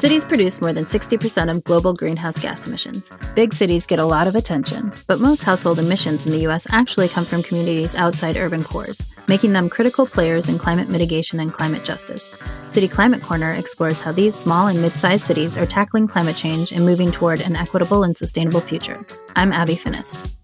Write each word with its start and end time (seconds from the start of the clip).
Cities 0.00 0.24
produce 0.24 0.62
more 0.62 0.72
than 0.72 0.86
60% 0.86 1.50
of 1.50 1.62
global 1.62 1.92
greenhouse 1.92 2.38
gas 2.38 2.66
emissions. 2.66 3.10
Big 3.34 3.52
cities 3.52 3.84
get 3.84 3.98
a 3.98 4.04
lot 4.06 4.26
of 4.26 4.34
attention, 4.34 4.90
but 5.06 5.20
most 5.20 5.42
household 5.42 5.78
emissions 5.78 6.24
in 6.24 6.32
the 6.32 6.48
US 6.48 6.66
actually 6.70 7.06
come 7.06 7.26
from 7.26 7.42
communities 7.42 7.94
outside 7.94 8.38
urban 8.38 8.64
cores, 8.64 9.02
making 9.28 9.52
them 9.52 9.68
critical 9.68 10.06
players 10.06 10.48
in 10.48 10.58
climate 10.58 10.88
mitigation 10.88 11.38
and 11.38 11.52
climate 11.52 11.84
justice. 11.84 12.34
City 12.70 12.88
Climate 12.88 13.20
Corner 13.20 13.52
explores 13.52 14.00
how 14.00 14.10
these 14.10 14.34
small 14.34 14.68
and 14.68 14.80
mid 14.80 14.92
sized 14.92 15.24
cities 15.24 15.58
are 15.58 15.66
tackling 15.66 16.08
climate 16.08 16.36
change 16.36 16.72
and 16.72 16.86
moving 16.86 17.12
toward 17.12 17.42
an 17.42 17.54
equitable 17.54 18.02
and 18.02 18.16
sustainable 18.16 18.62
future. 18.62 19.04
I'm 19.36 19.52
Abby 19.52 19.76
Finis. 19.76 20.34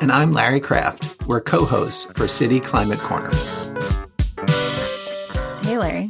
And 0.00 0.10
I'm 0.10 0.32
Larry 0.32 0.60
Kraft. 0.60 1.26
We're 1.26 1.42
co 1.42 1.66
hosts 1.66 2.06
for 2.06 2.26
City 2.26 2.58
Climate 2.58 3.00
Corner. 3.00 3.28
Hey, 5.62 5.76
Larry. 5.76 6.08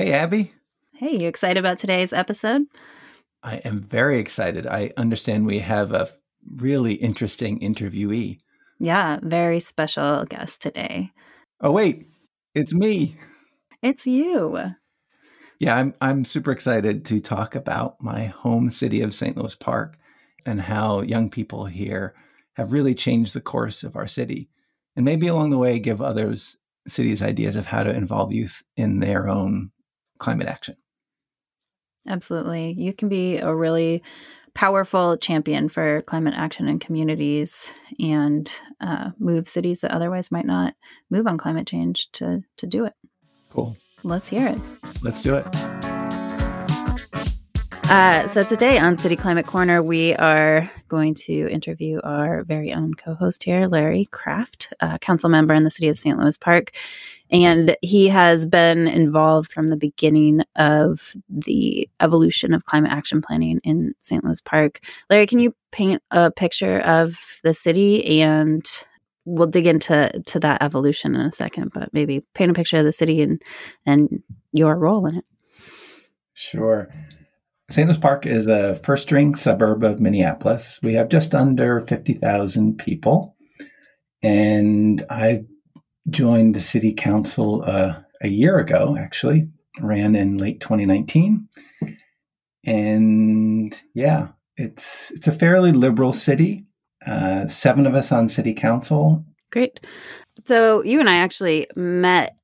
Hey, 0.00 0.14
Abby. 0.14 0.50
Hey, 0.94 1.14
you 1.14 1.28
excited 1.28 1.58
about 1.58 1.76
today's 1.76 2.14
episode? 2.14 2.62
I 3.42 3.56
am 3.56 3.82
very 3.82 4.18
excited. 4.18 4.66
I 4.66 4.94
understand 4.96 5.44
we 5.44 5.58
have 5.58 5.92
a 5.92 6.08
really 6.56 6.94
interesting 6.94 7.60
interviewee. 7.60 8.38
Yeah, 8.78 9.18
very 9.22 9.60
special 9.60 10.24
guest 10.24 10.62
today. 10.62 11.10
Oh, 11.60 11.72
wait, 11.72 12.06
it's 12.54 12.72
me. 12.72 13.18
It's 13.82 14.06
you. 14.06 14.58
Yeah, 15.58 15.76
I'm 15.76 15.92
I'm 16.00 16.24
super 16.24 16.50
excited 16.50 17.04
to 17.04 17.20
talk 17.20 17.54
about 17.54 18.02
my 18.02 18.24
home 18.24 18.70
city 18.70 19.02
of 19.02 19.12
St. 19.12 19.36
Louis 19.36 19.54
Park 19.54 19.98
and 20.46 20.62
how 20.62 21.02
young 21.02 21.28
people 21.28 21.66
here 21.66 22.14
have 22.54 22.72
really 22.72 22.94
changed 22.94 23.34
the 23.34 23.42
course 23.42 23.82
of 23.82 23.96
our 23.96 24.08
city. 24.08 24.48
And 24.96 25.04
maybe 25.04 25.26
along 25.26 25.50
the 25.50 25.58
way 25.58 25.78
give 25.78 26.00
others 26.00 26.56
cities 26.88 27.20
ideas 27.20 27.54
of 27.54 27.66
how 27.66 27.82
to 27.82 27.94
involve 27.94 28.32
youth 28.32 28.62
in 28.78 29.00
their 29.00 29.28
own 29.28 29.70
climate 30.20 30.46
action. 30.46 30.76
Absolutely. 32.06 32.74
You 32.78 32.92
can 32.92 33.08
be 33.08 33.38
a 33.38 33.54
really 33.54 34.02
powerful 34.54 35.16
champion 35.16 35.68
for 35.68 36.02
climate 36.02 36.34
action 36.36 36.68
in 36.68 36.78
communities 36.78 37.72
and 37.98 38.50
uh, 38.80 39.10
move 39.18 39.48
cities 39.48 39.80
that 39.80 39.92
otherwise 39.92 40.30
might 40.30 40.46
not 40.46 40.74
move 41.10 41.26
on 41.26 41.38
climate 41.38 41.66
change 41.66 42.10
to, 42.12 42.42
to 42.56 42.66
do 42.66 42.84
it. 42.84 42.94
Cool. 43.50 43.76
Let's 44.02 44.28
hear 44.28 44.46
it. 44.46 44.60
Let's 45.02 45.22
do 45.22 45.36
it. 45.36 45.46
Uh, 47.90 48.28
so 48.28 48.44
today 48.44 48.78
on 48.78 48.96
City 48.96 49.16
Climate 49.16 49.46
Corner, 49.46 49.82
we 49.82 50.14
are 50.14 50.70
going 50.86 51.12
to 51.16 51.48
interview 51.48 52.00
our 52.04 52.44
very 52.44 52.72
own 52.72 52.94
co-host 52.94 53.42
here, 53.42 53.66
Larry 53.66 54.04
Kraft, 54.12 54.72
council 55.00 55.28
member 55.28 55.54
in 55.54 55.64
the 55.64 55.72
city 55.72 55.88
of 55.88 55.98
St. 55.98 56.16
Louis 56.16 56.38
Park, 56.38 56.70
and 57.32 57.76
he 57.82 58.06
has 58.06 58.46
been 58.46 58.86
involved 58.86 59.52
from 59.52 59.66
the 59.66 59.76
beginning 59.76 60.42
of 60.54 61.16
the 61.28 61.90
evolution 61.98 62.54
of 62.54 62.64
climate 62.64 62.92
action 62.92 63.20
planning 63.20 63.58
in 63.64 63.92
St. 63.98 64.22
Louis 64.22 64.40
Park. 64.40 64.78
Larry, 65.10 65.26
can 65.26 65.40
you 65.40 65.52
paint 65.72 66.00
a 66.12 66.30
picture 66.30 66.78
of 66.82 67.16
the 67.42 67.52
city 67.52 68.20
and 68.22 68.84
we'll 69.24 69.48
dig 69.48 69.66
into 69.66 70.22
to 70.26 70.38
that 70.38 70.62
evolution 70.62 71.16
in 71.16 71.22
a 71.22 71.32
second, 71.32 71.72
but 71.74 71.92
maybe 71.92 72.24
paint 72.34 72.52
a 72.52 72.54
picture 72.54 72.76
of 72.76 72.84
the 72.84 72.92
city 72.92 73.20
and 73.20 73.42
and 73.84 74.22
your 74.52 74.76
role 74.76 75.06
in 75.06 75.16
it. 75.16 75.24
Sure. 76.34 76.88
St. 77.70 77.86
Louis 77.86 77.98
Park 77.98 78.26
is 78.26 78.48
a 78.48 78.74
first 78.74 79.12
ring 79.12 79.36
suburb 79.36 79.84
of 79.84 80.00
Minneapolis. 80.00 80.80
We 80.82 80.94
have 80.94 81.08
just 81.08 81.36
under 81.36 81.80
50,000 81.80 82.76
people. 82.76 83.36
And 84.22 85.04
I 85.08 85.44
joined 86.08 86.56
the 86.56 86.60
city 86.60 86.92
council 86.92 87.62
uh, 87.64 88.00
a 88.20 88.28
year 88.28 88.58
ago, 88.58 88.96
actually, 88.98 89.48
ran 89.80 90.16
in 90.16 90.36
late 90.36 90.60
2019. 90.60 91.48
And 92.64 93.80
yeah, 93.94 94.28
it's 94.56 95.12
it's 95.12 95.28
a 95.28 95.32
fairly 95.32 95.70
liberal 95.72 96.12
city. 96.12 96.66
Uh, 97.06 97.46
seven 97.46 97.86
of 97.86 97.94
us 97.94 98.10
on 98.10 98.28
city 98.28 98.52
council. 98.52 99.24
Great. 99.52 99.80
So 100.44 100.82
you 100.82 100.98
and 100.98 101.08
I 101.08 101.16
actually 101.16 101.68
met 101.76 102.36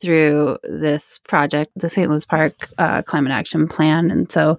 through 0.00 0.58
this 0.64 1.18
project, 1.18 1.72
the 1.76 1.90
St. 1.90 2.08
Louis 2.10 2.24
Park 2.24 2.54
uh, 2.78 3.02
Climate 3.02 3.32
Action 3.32 3.68
Plan, 3.68 4.10
and 4.10 4.30
so 4.30 4.58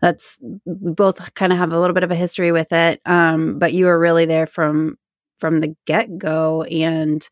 that's 0.00 0.38
we 0.64 0.92
both 0.92 1.34
kind 1.34 1.52
of 1.52 1.58
have 1.58 1.72
a 1.72 1.80
little 1.80 1.94
bit 1.94 2.04
of 2.04 2.10
a 2.10 2.16
history 2.16 2.52
with 2.52 2.72
it. 2.72 3.00
Um, 3.06 3.58
but 3.58 3.72
you 3.72 3.86
were 3.86 3.98
really 3.98 4.26
there 4.26 4.46
from 4.46 4.96
from 5.38 5.60
the 5.60 5.74
get 5.86 6.18
go, 6.18 6.62
and 6.64 7.28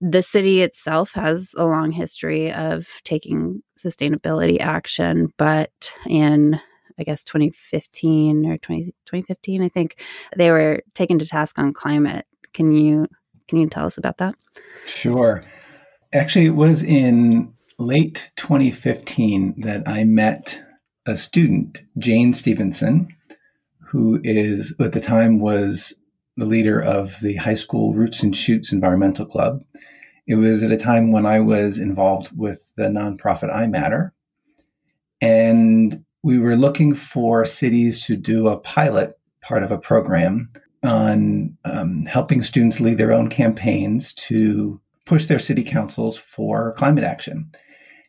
the 0.00 0.22
city 0.22 0.62
itself 0.62 1.12
has 1.12 1.54
a 1.56 1.64
long 1.64 1.92
history 1.92 2.52
of 2.52 2.86
taking 3.04 3.62
sustainability 3.78 4.60
action, 4.60 5.28
but 5.38 5.92
in 6.06 6.60
I 6.98 7.02
guess 7.02 7.24
2015 7.24 8.46
or 8.46 8.58
20, 8.58 8.82
2015, 8.82 9.62
I 9.62 9.68
think 9.68 10.00
they 10.36 10.50
were 10.50 10.82
taken 10.94 11.18
to 11.18 11.26
task 11.26 11.58
on 11.58 11.72
climate. 11.72 12.26
Can 12.52 12.72
you 12.72 13.06
can 13.48 13.58
you 13.58 13.68
tell 13.68 13.86
us 13.86 13.98
about 13.98 14.18
that? 14.18 14.34
Sure. 14.86 15.42
Actually, 16.14 16.46
it 16.46 16.54
was 16.54 16.80
in 16.84 17.52
late 17.80 18.30
2015 18.36 19.54
that 19.62 19.82
I 19.84 20.04
met 20.04 20.60
a 21.06 21.16
student, 21.16 21.82
Jane 21.98 22.32
Stevenson, 22.32 23.08
who 23.80 24.20
is 24.22 24.72
at 24.78 24.92
the 24.92 25.00
time 25.00 25.40
was 25.40 25.92
the 26.36 26.46
leader 26.46 26.80
of 26.80 27.18
the 27.20 27.34
high 27.34 27.54
school 27.54 27.94
Roots 27.94 28.22
and 28.22 28.34
Shoots 28.34 28.72
Environmental 28.72 29.26
Club. 29.26 29.64
It 30.28 30.36
was 30.36 30.62
at 30.62 30.70
a 30.70 30.76
time 30.76 31.10
when 31.10 31.26
I 31.26 31.40
was 31.40 31.80
involved 31.80 32.30
with 32.36 32.62
the 32.76 32.84
nonprofit 32.84 33.52
iMatter. 33.52 34.12
And 35.20 36.04
we 36.22 36.38
were 36.38 36.56
looking 36.56 36.94
for 36.94 37.44
cities 37.44 38.04
to 38.06 38.16
do 38.16 38.46
a 38.46 38.58
pilot 38.58 39.18
part 39.42 39.64
of 39.64 39.72
a 39.72 39.78
program 39.78 40.48
on 40.84 41.58
um, 41.64 42.02
helping 42.02 42.44
students 42.44 42.78
lead 42.78 42.98
their 42.98 43.12
own 43.12 43.28
campaigns 43.28 44.14
to 44.14 44.80
push 45.06 45.26
their 45.26 45.38
city 45.38 45.62
councils 45.62 46.16
for 46.16 46.72
climate 46.74 47.04
action. 47.04 47.50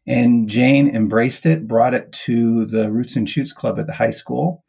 And 0.07 0.47
Jane 0.47 0.95
embraced 0.95 1.45
it, 1.45 1.67
brought 1.67 1.93
it 1.93 2.11
to 2.25 2.65
the 2.65 2.91
Roots 2.91 3.15
and 3.15 3.29
Shoots 3.29 3.51
Club 3.51 3.79
at 3.79 3.87
the 3.87 3.93
high 3.93 4.11
school. 4.11 4.63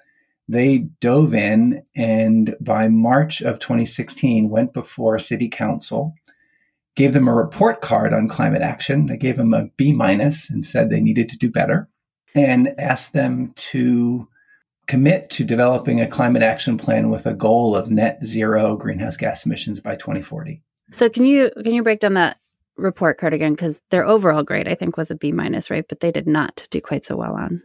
They 0.48 0.78
dove 1.00 1.34
in, 1.34 1.82
and 1.94 2.56
by 2.60 2.88
March 2.88 3.42
of 3.42 3.58
2016, 3.58 4.48
went 4.48 4.72
before 4.72 5.18
city 5.18 5.48
council, 5.48 6.14
gave 6.94 7.12
them 7.12 7.28
a 7.28 7.34
report 7.34 7.80
card 7.80 8.14
on 8.14 8.28
climate 8.28 8.62
action. 8.62 9.06
They 9.06 9.16
gave 9.16 9.36
them 9.36 9.52
a 9.52 9.66
B 9.76 9.92
minus 9.92 10.48
and 10.48 10.64
said 10.64 10.88
they 10.88 11.00
needed 11.00 11.28
to 11.30 11.38
do 11.38 11.50
better, 11.50 11.88
and 12.34 12.74
asked 12.78 13.12
them 13.12 13.52
to 13.56 14.28
commit 14.86 15.30
to 15.30 15.44
developing 15.44 16.00
a 16.00 16.06
climate 16.06 16.44
action 16.44 16.78
plan 16.78 17.10
with 17.10 17.26
a 17.26 17.34
goal 17.34 17.74
of 17.74 17.90
net 17.90 18.24
zero 18.24 18.76
greenhouse 18.76 19.16
gas 19.16 19.44
emissions 19.44 19.80
by 19.80 19.96
2040. 19.96 20.62
So 20.90 21.08
can 21.08 21.26
you 21.26 21.50
can 21.62 21.72
you 21.72 21.82
break 21.82 22.00
down 22.00 22.14
that 22.14 22.38
report 22.76 23.18
card 23.18 23.34
again? 23.34 23.54
Because 23.54 23.80
their 23.90 24.04
overall 24.04 24.42
grade, 24.42 24.68
I 24.68 24.74
think, 24.74 24.96
was 24.96 25.10
a 25.10 25.16
B 25.16 25.32
minus, 25.32 25.70
right? 25.70 25.86
But 25.88 26.00
they 26.00 26.10
did 26.10 26.26
not 26.26 26.66
do 26.70 26.80
quite 26.80 27.04
so 27.04 27.16
well 27.16 27.34
on 27.34 27.62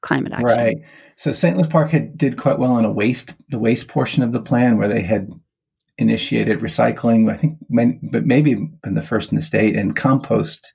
climate 0.00 0.32
action. 0.32 0.46
Right. 0.46 0.76
So 1.16 1.32
St. 1.32 1.56
Louis 1.56 1.68
Park 1.68 1.90
had 1.90 2.16
did 2.16 2.36
quite 2.36 2.58
well 2.58 2.72
on 2.72 2.84
a 2.84 2.92
waste 2.92 3.34
the 3.48 3.58
waste 3.58 3.88
portion 3.88 4.22
of 4.22 4.32
the 4.32 4.42
plan 4.42 4.78
where 4.78 4.88
they 4.88 5.02
had 5.02 5.30
initiated 5.96 6.60
recycling. 6.60 7.30
I 7.30 7.36
think, 7.36 7.58
many, 7.68 7.98
but 8.02 8.26
maybe 8.26 8.54
been 8.82 8.94
the 8.94 9.02
first 9.02 9.32
in 9.32 9.36
the 9.36 9.42
state 9.42 9.76
and 9.76 9.96
compost, 9.96 10.72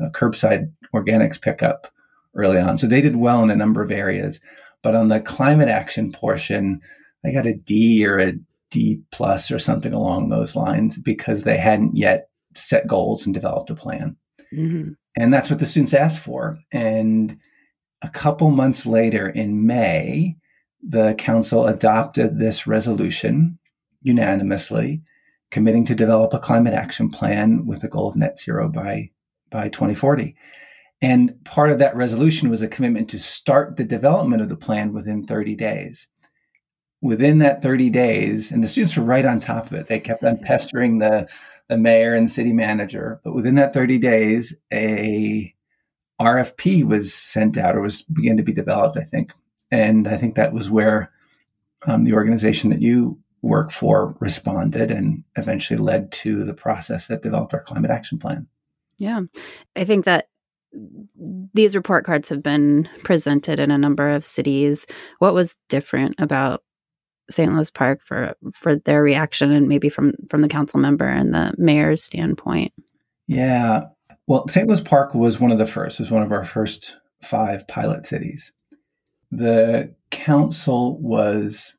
uh, 0.00 0.10
curbside 0.10 0.70
organics 0.94 1.40
pickup 1.40 1.92
early 2.34 2.58
on. 2.58 2.78
So 2.78 2.86
they 2.86 3.00
did 3.00 3.16
well 3.16 3.42
in 3.42 3.50
a 3.50 3.56
number 3.56 3.82
of 3.82 3.90
areas. 3.90 4.40
But 4.82 4.94
on 4.94 5.08
the 5.08 5.20
climate 5.20 5.68
action 5.68 6.12
portion, 6.12 6.80
they 7.22 7.32
got 7.32 7.46
a 7.46 7.54
D 7.54 8.06
or 8.06 8.18
a 8.18 8.32
D 8.70 9.00
plus 9.10 9.50
or 9.50 9.58
something 9.58 9.92
along 9.92 10.28
those 10.28 10.56
lines 10.56 10.98
because 10.98 11.44
they 11.44 11.56
hadn't 11.56 11.96
yet 11.96 12.28
set 12.54 12.86
goals 12.86 13.24
and 13.24 13.34
developed 13.34 13.70
a 13.70 13.74
plan. 13.74 14.16
Mm-hmm. 14.52 14.92
And 15.16 15.32
that's 15.32 15.50
what 15.50 15.58
the 15.58 15.66
students 15.66 15.94
asked 15.94 16.20
for. 16.20 16.58
And 16.72 17.36
a 18.02 18.08
couple 18.08 18.50
months 18.50 18.86
later 18.86 19.28
in 19.28 19.66
May, 19.66 20.36
the 20.82 21.14
council 21.14 21.66
adopted 21.66 22.38
this 22.38 22.66
resolution 22.66 23.58
unanimously, 24.02 25.02
committing 25.50 25.84
to 25.86 25.94
develop 25.94 26.32
a 26.32 26.38
climate 26.38 26.74
action 26.74 27.10
plan 27.10 27.66
with 27.66 27.84
a 27.84 27.88
goal 27.88 28.08
of 28.08 28.16
net 28.16 28.38
zero 28.38 28.68
by, 28.68 29.10
by 29.50 29.68
2040. 29.68 30.34
And 31.02 31.42
part 31.44 31.70
of 31.70 31.78
that 31.78 31.96
resolution 31.96 32.50
was 32.50 32.62
a 32.62 32.68
commitment 32.68 33.08
to 33.10 33.18
start 33.18 33.76
the 33.76 33.84
development 33.84 34.42
of 34.42 34.48
the 34.48 34.56
plan 34.56 34.92
within 34.92 35.26
30 35.26 35.54
days 35.54 36.06
within 37.02 37.38
that 37.38 37.62
30 37.62 37.90
days, 37.90 38.50
and 38.50 38.62
the 38.62 38.68
students 38.68 38.96
were 38.96 39.04
right 39.04 39.24
on 39.24 39.40
top 39.40 39.66
of 39.66 39.72
it. 39.72 39.88
They 39.88 40.00
kept 40.00 40.24
on 40.24 40.38
pestering 40.38 40.98
the, 40.98 41.28
the 41.68 41.78
mayor 41.78 42.14
and 42.14 42.28
city 42.28 42.52
manager. 42.52 43.20
But 43.24 43.34
within 43.34 43.54
that 43.56 43.72
30 43.72 43.98
days, 43.98 44.54
a 44.72 45.54
RFP 46.20 46.84
was 46.84 47.14
sent 47.14 47.56
out 47.56 47.76
or 47.76 47.80
was 47.80 48.02
began 48.02 48.36
to 48.36 48.42
be 48.42 48.52
developed, 48.52 48.98
I 48.98 49.04
think. 49.04 49.32
And 49.70 50.06
I 50.06 50.16
think 50.16 50.34
that 50.34 50.52
was 50.52 50.68
where 50.68 51.10
um, 51.86 52.04
the 52.04 52.12
organization 52.12 52.70
that 52.70 52.82
you 52.82 53.18
work 53.42 53.70
for 53.70 54.14
responded 54.20 54.90
and 54.90 55.24
eventually 55.36 55.78
led 55.78 56.12
to 56.12 56.44
the 56.44 56.52
process 56.52 57.06
that 57.06 57.22
developed 57.22 57.54
our 57.54 57.62
climate 57.62 57.90
action 57.90 58.18
plan. 58.18 58.46
Yeah. 58.98 59.22
I 59.74 59.84
think 59.84 60.04
that 60.04 60.28
these 61.54 61.74
report 61.74 62.04
cards 62.04 62.28
have 62.28 62.42
been 62.42 62.88
presented 63.02 63.58
in 63.58 63.70
a 63.70 63.78
number 63.78 64.10
of 64.10 64.24
cities. 64.24 64.86
What 65.18 65.34
was 65.34 65.56
different 65.68 66.16
about 66.18 66.62
St. 67.30 67.52
Louis 67.52 67.70
Park 67.70 68.00
for 68.02 68.34
for 68.54 68.76
their 68.76 69.02
reaction 69.02 69.52
and 69.52 69.68
maybe 69.68 69.88
from 69.88 70.12
from 70.28 70.40
the 70.40 70.48
council 70.48 70.80
member 70.80 71.06
and 71.06 71.32
the 71.34 71.54
mayor's 71.58 72.02
standpoint? 72.02 72.72
Yeah. 73.26 73.84
Well, 74.26 74.46
St. 74.48 74.68
Louis 74.68 74.80
Park 74.80 75.14
was 75.14 75.40
one 75.40 75.50
of 75.50 75.58
the 75.58 75.66
first. 75.66 75.98
It 75.98 76.04
was 76.04 76.10
one 76.10 76.22
of 76.22 76.32
our 76.32 76.44
first 76.44 76.96
five 77.22 77.66
pilot 77.68 78.06
cities. 78.06 78.52
The 79.30 79.94
council 80.10 81.00
was, 81.00 81.74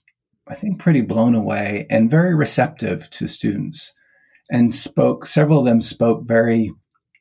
I 0.47 0.55
think, 0.55 0.79
pretty 0.79 1.01
blown 1.01 1.35
away 1.35 1.85
and 1.89 2.11
very 2.11 2.33
receptive 2.35 3.09
to 3.11 3.27
students 3.27 3.93
and 4.49 4.75
spoke, 4.75 5.25
several 5.25 5.59
of 5.59 5.65
them 5.65 5.81
spoke 5.81 6.27
very 6.27 6.73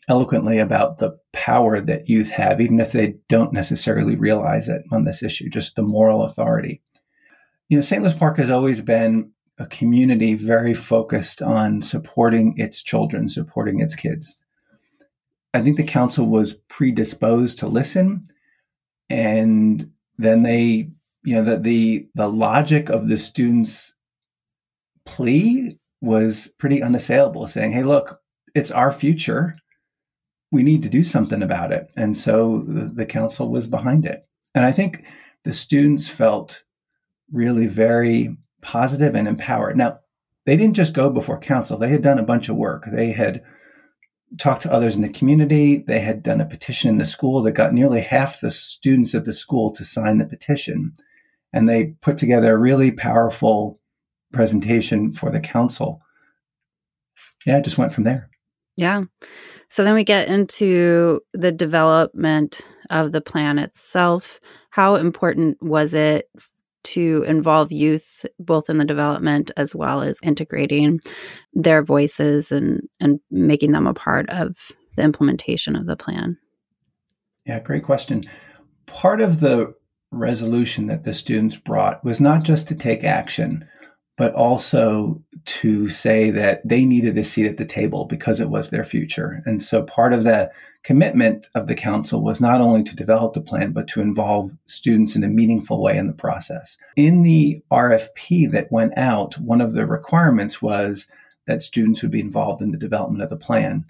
eloquently 0.09 0.59
about 0.59 0.99
the 0.99 1.17
power 1.33 1.81
that 1.81 2.09
youth 2.09 2.29
have, 2.29 2.61
even 2.61 2.81
if 2.81 2.93
they 2.93 3.15
don't 3.29 3.53
necessarily 3.53 4.17
realize 4.17 4.69
it 4.69 4.83
on 4.91 5.05
this 5.05 5.23
issue, 5.23 5.49
just 5.49 5.77
the 5.77 5.83
moral 5.83 6.25
authority. 6.25 6.83
You 7.71 7.77
know, 7.77 7.83
St. 7.83 8.03
Louis 8.03 8.15
Park 8.15 8.37
has 8.39 8.51
always 8.51 8.81
been 8.81 9.31
a 9.59 9.67
community 9.67 10.35
very 10.35 10.75
focused 10.75 11.41
on 11.41 11.83
supporting 11.83 12.59
its 12.59 12.83
children, 12.83 13.29
supporting 13.29 13.79
its 13.79 13.95
kids. 13.95 14.35
I 15.55 15.63
think 15.63 15.77
the 15.77 15.85
council 15.85 16.27
was 16.27 16.55
predisposed 16.69 17.61
to 17.61 17.69
listen, 17.69 18.25
and 19.09 19.89
then 20.19 20.43
they, 20.43 20.91
you 21.23 21.37
know, 21.37 21.45
that 21.45 21.63
the 21.63 22.09
the 22.17 22.29
logic 22.29 22.89
of 22.89 23.07
the 23.07 23.17
students' 23.17 23.95
plea 25.05 25.79
was 26.01 26.49
pretty 26.59 26.83
unassailable, 26.83 27.47
saying, 27.47 27.71
"Hey, 27.71 27.85
look, 27.85 28.21
it's 28.53 28.73
our 28.73 28.93
future. 28.93 29.55
We 30.51 30.65
need 30.65 30.83
to 30.83 30.89
do 30.89 31.05
something 31.05 31.41
about 31.41 31.71
it." 31.71 31.89
And 31.97 32.19
so 32.19 32.65
the, 32.67 32.87
the 32.87 33.07
council 33.07 33.49
was 33.49 33.69
behind 33.69 34.07
it, 34.07 34.27
and 34.57 34.65
I 34.65 34.73
think 34.73 35.05
the 35.45 35.55
students 35.55 36.09
felt 36.09 36.65
really 37.33 37.67
very 37.67 38.37
positive 38.61 39.15
and 39.15 39.29
empowered. 39.29 39.77
Now, 39.77 40.01
they 40.47 40.57
didn't 40.57 40.77
just 40.77 40.93
go 40.93 41.11
before 41.11 41.39
council; 41.39 41.79
they 41.79 41.89
had 41.89 42.03
done 42.03 42.19
a 42.19 42.25
bunch 42.25 42.49
of 42.49 42.57
work. 42.57 42.85
They 42.91 43.13
had 43.13 43.43
talked 44.39 44.63
to 44.63 44.73
others 44.73 44.95
in 44.95 45.03
the 45.03 45.09
community. 45.09 45.79
They 45.87 46.01
had 46.01 46.23
done 46.23 46.41
a 46.41 46.47
petition 46.47 46.91
in 46.91 46.99
the 46.99 47.07
school 47.07 47.43
that 47.43 47.53
got 47.53 47.75
nearly 47.75 48.01
half 48.01 48.41
the 48.41 48.51
students 48.51 49.15
of 49.15 49.25
the 49.25 49.33
school 49.33 49.73
to 49.73 49.85
sign 49.85 50.19
the 50.19 50.25
petition. 50.25 50.93
And 51.53 51.69
they 51.69 51.97
put 52.01 52.17
together 52.17 52.55
a 52.55 52.59
really 52.59 52.93
powerful 52.93 53.81
presentation 54.33 55.13
for 55.13 55.31
the 55.31 55.41
council. 55.41 56.01
Yeah, 57.45 57.59
it 57.59 57.65
just 57.65 57.79
went 57.79 57.93
from 57.93 58.05
there. 58.05 58.31
Yeah. 58.77 59.05
So 59.69 59.85
then 59.85 59.95
we 59.95 60.05
get 60.05 60.29
into 60.29 61.21
the 61.33 61.53
development 61.53 62.61
of 62.91 63.13
the 63.13 63.21
plan 63.21 63.59
itself. 63.59 64.41
How 64.71 64.97
important 64.97 65.61
was 65.63 65.95
it 65.95 66.29
to 66.83 67.25
involve 67.27 67.73
youth 67.73 68.25
both 68.39 68.71
in 68.71 68.79
the 68.79 68.85
development 68.85 69.51
as 69.57 69.75
well 69.75 70.03
as 70.03 70.19
integrating 70.23 71.01
their 71.53 71.83
voices 71.83 72.53
and 72.53 72.89
and 73.01 73.21
making 73.31 73.73
them 73.73 73.87
a 73.87 73.95
part 73.95 74.29
of 74.31 74.57
the 74.97 75.03
implementation 75.03 75.77
of 75.77 75.87
the 75.87 75.97
plan. 75.97 76.39
Yeah 77.45 77.61
great 77.61 77.85
question. 77.85 78.25
Part 78.87 79.21
of 79.21 79.41
the 79.41 79.75
resolution 80.11 80.87
that 80.87 81.05
the 81.05 81.15
students 81.15 81.57
brought 81.57 82.05
was 82.05 82.19
not 82.19 82.43
just 82.43 82.67
to 82.69 82.75
take 82.75 83.05
action 83.05 83.67
but 84.21 84.35
also 84.35 85.19
to 85.47 85.89
say 85.89 86.31
that 86.31 86.61
they 86.63 86.85
needed 86.85 87.17
a 87.17 87.25
seat 87.25 87.47
at 87.47 87.57
the 87.57 87.65
table 87.65 88.05
because 88.05 88.39
it 88.39 88.51
was 88.51 88.69
their 88.69 88.85
future. 88.85 89.41
And 89.47 89.63
so 89.63 89.83
part 89.83 90.13
of 90.13 90.25
the 90.25 90.51
commitment 90.83 91.47
of 91.55 91.69
the 91.69 91.75
council 91.75 92.23
was 92.23 92.39
not 92.39 92.61
only 92.61 92.85
to 92.85 92.95
develop 92.95 93.33
the 93.33 93.41
plan, 93.41 93.73
but 93.73 93.89
to 93.89 94.03
involve 94.03 94.51
students 94.67 95.17
in 95.17 95.25
a 95.25 95.29
meaningful 95.29 95.81
way 95.81 95.97
in 95.97 96.07
the 96.07 96.13
process. 96.13 96.77
In 96.97 97.23
the 97.23 97.63
RFP 97.73 98.53
that 98.53 98.71
went 98.71 98.93
out, 98.99 99.39
one 99.39 99.63
of 99.63 99.73
the 99.73 99.87
requirements 99.87 100.61
was 100.61 101.09
that 101.47 101.63
students 101.63 102.03
would 102.03 102.11
be 102.11 102.21
involved 102.21 102.61
in 102.61 102.73
the 102.73 102.77
development 102.77 103.23
of 103.23 103.31
the 103.31 103.37
plan. 103.37 103.87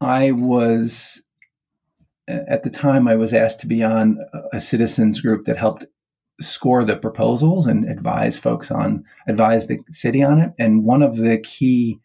I 0.00 0.30
was 0.30 1.20
at 2.28 2.62
the 2.62 2.70
time 2.70 3.08
I 3.08 3.16
was 3.16 3.34
asked 3.34 3.58
to 3.60 3.66
be 3.66 3.82
on 3.82 4.20
a 4.52 4.60
citizens 4.60 5.20
group 5.20 5.46
that 5.46 5.58
helped 5.58 5.86
score 6.40 6.84
the 6.84 6.96
proposals 6.96 7.66
and 7.66 7.88
advise 7.88 8.38
folks 8.38 8.70
on 8.70 9.04
advise 9.28 9.66
the 9.66 9.78
city 9.92 10.22
on 10.22 10.40
it. 10.40 10.52
And 10.58 10.84
one 10.84 11.02
of 11.02 11.16
the 11.16 11.38
key 11.38 12.00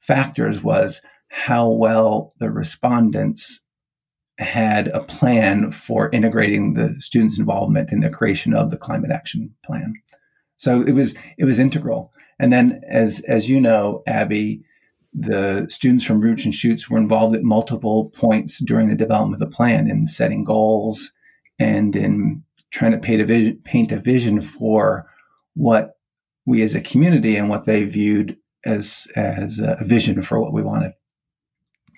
factors 0.00 0.62
was 0.62 1.00
how 1.28 1.68
well 1.68 2.32
the 2.38 2.50
respondents 2.50 3.60
had 4.38 4.88
a 4.88 5.00
plan 5.04 5.70
for 5.70 6.10
integrating 6.10 6.74
the 6.74 6.96
students 6.98 7.38
involvement 7.38 7.92
in 7.92 8.00
the 8.00 8.10
creation 8.10 8.54
of 8.54 8.70
the 8.70 8.76
climate 8.76 9.10
action 9.10 9.54
plan. 9.64 9.94
So 10.56 10.82
it 10.82 10.92
was 10.92 11.14
it 11.38 11.44
was 11.44 11.58
integral. 11.58 12.12
And 12.38 12.52
then 12.52 12.80
as 12.88 13.20
as 13.20 13.48
you 13.48 13.60
know 13.60 14.02
abby 14.06 14.62
the 15.12 15.66
students 15.68 16.04
from 16.04 16.20
roots 16.20 16.44
and 16.44 16.54
shoots 16.54 16.88
were 16.88 16.98
involved 16.98 17.34
at 17.34 17.42
multiple 17.42 18.10
points 18.10 18.58
during 18.58 18.88
the 18.88 18.94
development 18.94 19.42
of 19.42 19.48
the 19.48 19.54
plan 19.54 19.90
in 19.90 20.06
setting 20.06 20.44
goals 20.44 21.12
and 21.58 21.96
in 21.96 22.42
trying 22.70 22.92
to 22.92 22.98
paint 22.98 23.20
a 23.20 23.24
vision, 23.24 23.60
paint 23.64 23.92
a 23.92 24.00
vision 24.00 24.40
for 24.40 25.08
what 25.54 25.96
we 26.46 26.62
as 26.62 26.74
a 26.74 26.80
community 26.80 27.36
and 27.36 27.48
what 27.48 27.66
they 27.66 27.84
viewed 27.84 28.36
as 28.64 29.06
as 29.16 29.58
a 29.58 29.78
vision 29.82 30.22
for 30.22 30.40
what 30.40 30.52
we 30.52 30.62
wanted. 30.62 30.92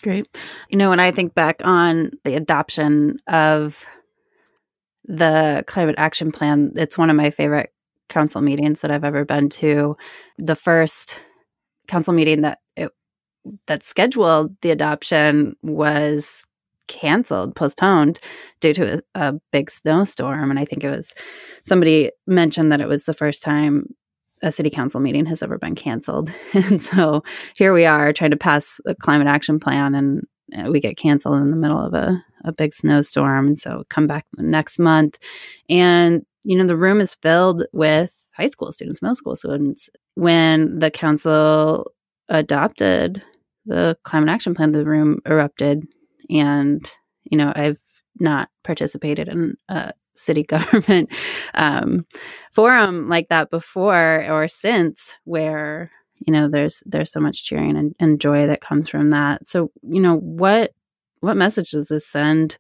Great. 0.03 0.27
You 0.69 0.79
know, 0.79 0.91
when 0.91 1.01
I 1.01 1.13
think 1.13 1.35
back 1.35 1.61
on 1.65 2.11
the 2.25 2.35
adoption 2.35 3.19
of 3.29 3.87
the 5.05 5.65
climate 5.67 5.95
action 5.99 6.33
plan, 6.33 6.73
it's 6.77 6.99
one 6.99 7.11
of 7.11 7.17
my 7.17 7.31
favorite 7.31 7.73
council 8.09 8.41
meetings 8.41 8.81
that 8.81 8.91
I've 8.91 9.05
ever 9.05 9.25
been 9.25 9.49
to. 9.51 9.97
The 10.39 10.57
first 10.57 11.21
council 11.89 12.13
meeting 12.13 12.43
that 12.43 12.59
it, 12.77 12.91
that 13.67 13.85
scheduled 13.85 14.57
the 14.61 14.71
adoption 14.71 15.57
was 15.63 16.45
canceled, 16.89 17.55
postponed 17.55 18.21
due 18.61 18.75
to 18.75 19.03
a, 19.15 19.29
a, 19.29 19.35
big 19.53 19.71
snowstorm. 19.71 20.51
And 20.51 20.59
I 20.59 20.65
think 20.65 20.85
it 20.85 20.91
was 20.91 21.15
somebody 21.65 22.11
mentioned 22.27 22.73
that 22.73 22.81
it 22.81 22.89
was 22.89 23.05
the 23.05 23.15
first 23.15 23.43
time 23.43 23.87
a 24.43 24.51
city 24.51 24.71
council 24.71 25.01
meeting 25.01 25.27
has 25.27 25.43
ever 25.43 25.59
been 25.59 25.75
canceled. 25.75 26.33
And 26.53 26.83
so 26.83 27.23
here 27.55 27.73
we 27.73 27.85
are 27.85 28.13
trying 28.13 28.33
to 28.33 28.37
pass 28.37 28.81
a 28.87 28.95
climate 28.95 29.29
action 29.29 29.61
plan 29.61 29.95
and 29.95 30.27
uh, 30.57 30.71
we 30.71 30.81
get 30.81 30.97
canceled 30.97 31.41
in 31.41 31.51
the 31.51 31.57
middle 31.57 31.79
of 31.79 31.95
a, 31.95 32.23
a 32.45 32.53
big 32.53 32.75
snowstorm. 32.75 33.47
And 33.47 33.59
so 33.59 33.85
come 33.89 34.07
back 34.07 34.27
next 34.37 34.79
month. 34.79 35.19
And, 35.69 36.27
you 36.43 36.57
know, 36.57 36.67
the 36.67 36.77
room 36.77 37.01
is 37.01 37.15
filled 37.15 37.65
with 37.73 38.13
high 38.33 38.49
school 38.49 38.73
students, 38.73 39.01
middle 39.01 39.15
school 39.15 39.37
students. 39.37 39.89
When 40.15 40.79
the 40.79 40.91
council 40.91 41.93
adopted 42.29 43.23
the 43.65 43.97
climate 44.03 44.29
action 44.29 44.55
plan, 44.55 44.73
the 44.73 44.85
room 44.85 45.21
erupted 45.25 45.87
and 46.31 46.93
you 47.25 47.37
know 47.37 47.53
i've 47.57 47.81
not 48.21 48.49
participated 48.63 49.29
in 49.29 49.55
a 49.69 49.93
city 50.15 50.43
government 50.49 51.11
um, 51.55 52.07
forum 52.53 53.09
like 53.09 53.29
that 53.29 53.51
before 53.51 54.25
or 54.29 54.49
since 54.49 55.17
where 55.25 55.91
you 56.27 56.33
know 56.33 56.49
there's 56.49 56.83
there's 56.87 57.11
so 57.11 57.21
much 57.21 57.45
cheering 57.45 57.77
and, 57.77 57.95
and 57.99 58.21
joy 58.21 58.47
that 58.47 58.61
comes 58.61 58.89
from 58.89 59.11
that. 59.11 59.47
So 59.47 59.71
you 59.83 60.01
know 60.01 60.17
what 60.17 60.73
what 61.21 61.37
message 61.37 61.71
does 61.71 61.89
this 61.89 62.07
send 62.07 62.59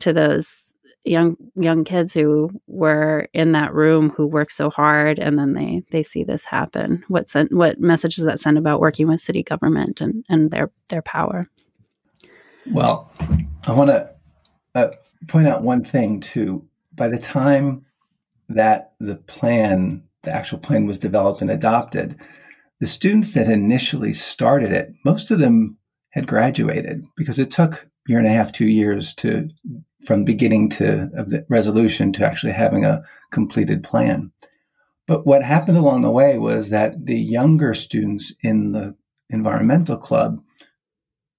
to 0.00 0.12
those 0.12 0.74
young 1.04 1.36
young 1.54 1.84
kids 1.84 2.14
who 2.14 2.50
were 2.66 3.28
in 3.32 3.52
that 3.52 3.72
room 3.72 4.10
who 4.10 4.26
worked 4.26 4.52
so 4.52 4.70
hard 4.70 5.18
and 5.18 5.38
then 5.38 5.52
they 5.52 5.82
they 5.90 6.02
see 6.02 6.24
this 6.24 6.44
happen? 6.44 7.04
What 7.08 7.28
sent 7.28 7.52
what 7.52 7.80
message 7.80 8.16
does 8.16 8.24
that 8.24 8.40
send 8.40 8.58
about 8.58 8.80
working 8.80 9.06
with 9.08 9.20
city 9.20 9.42
government 9.42 10.00
and 10.00 10.24
and 10.28 10.50
their 10.50 10.70
their 10.88 11.02
power 11.02 11.48
well, 12.72 13.10
I 13.66 13.72
want 13.72 13.90
to 13.90 14.10
uh, 14.74 14.88
point 15.28 15.48
out 15.48 15.62
one 15.62 15.84
thing 15.84 16.20
too. 16.20 16.66
By 16.94 17.08
the 17.08 17.18
time 17.18 17.84
that 18.48 18.92
the 19.00 19.16
plan, 19.16 20.02
the 20.22 20.32
actual 20.32 20.58
plan 20.58 20.86
was 20.86 20.98
developed 20.98 21.40
and 21.40 21.50
adopted, 21.50 22.16
the 22.80 22.86
students 22.86 23.34
that 23.34 23.48
initially 23.48 24.12
started 24.12 24.72
it, 24.72 24.92
most 25.04 25.30
of 25.30 25.38
them 25.38 25.76
had 26.10 26.26
graduated 26.26 27.04
because 27.16 27.38
it 27.38 27.50
took 27.50 27.88
year 28.06 28.18
and 28.18 28.26
a 28.26 28.30
half, 28.30 28.52
two 28.52 28.66
years 28.66 29.14
to 29.14 29.48
from 30.04 30.24
beginning 30.24 30.70
to 30.70 31.10
of 31.16 31.30
the 31.30 31.44
resolution 31.48 32.12
to 32.12 32.24
actually 32.24 32.52
having 32.52 32.84
a 32.84 33.02
completed 33.32 33.82
plan. 33.82 34.30
But 35.06 35.26
what 35.26 35.42
happened 35.42 35.78
along 35.78 36.02
the 36.02 36.10
way 36.10 36.38
was 36.38 36.70
that 36.70 37.06
the 37.06 37.18
younger 37.18 37.74
students 37.74 38.32
in 38.42 38.72
the 38.72 38.94
environmental 39.30 39.96
club 39.96 40.40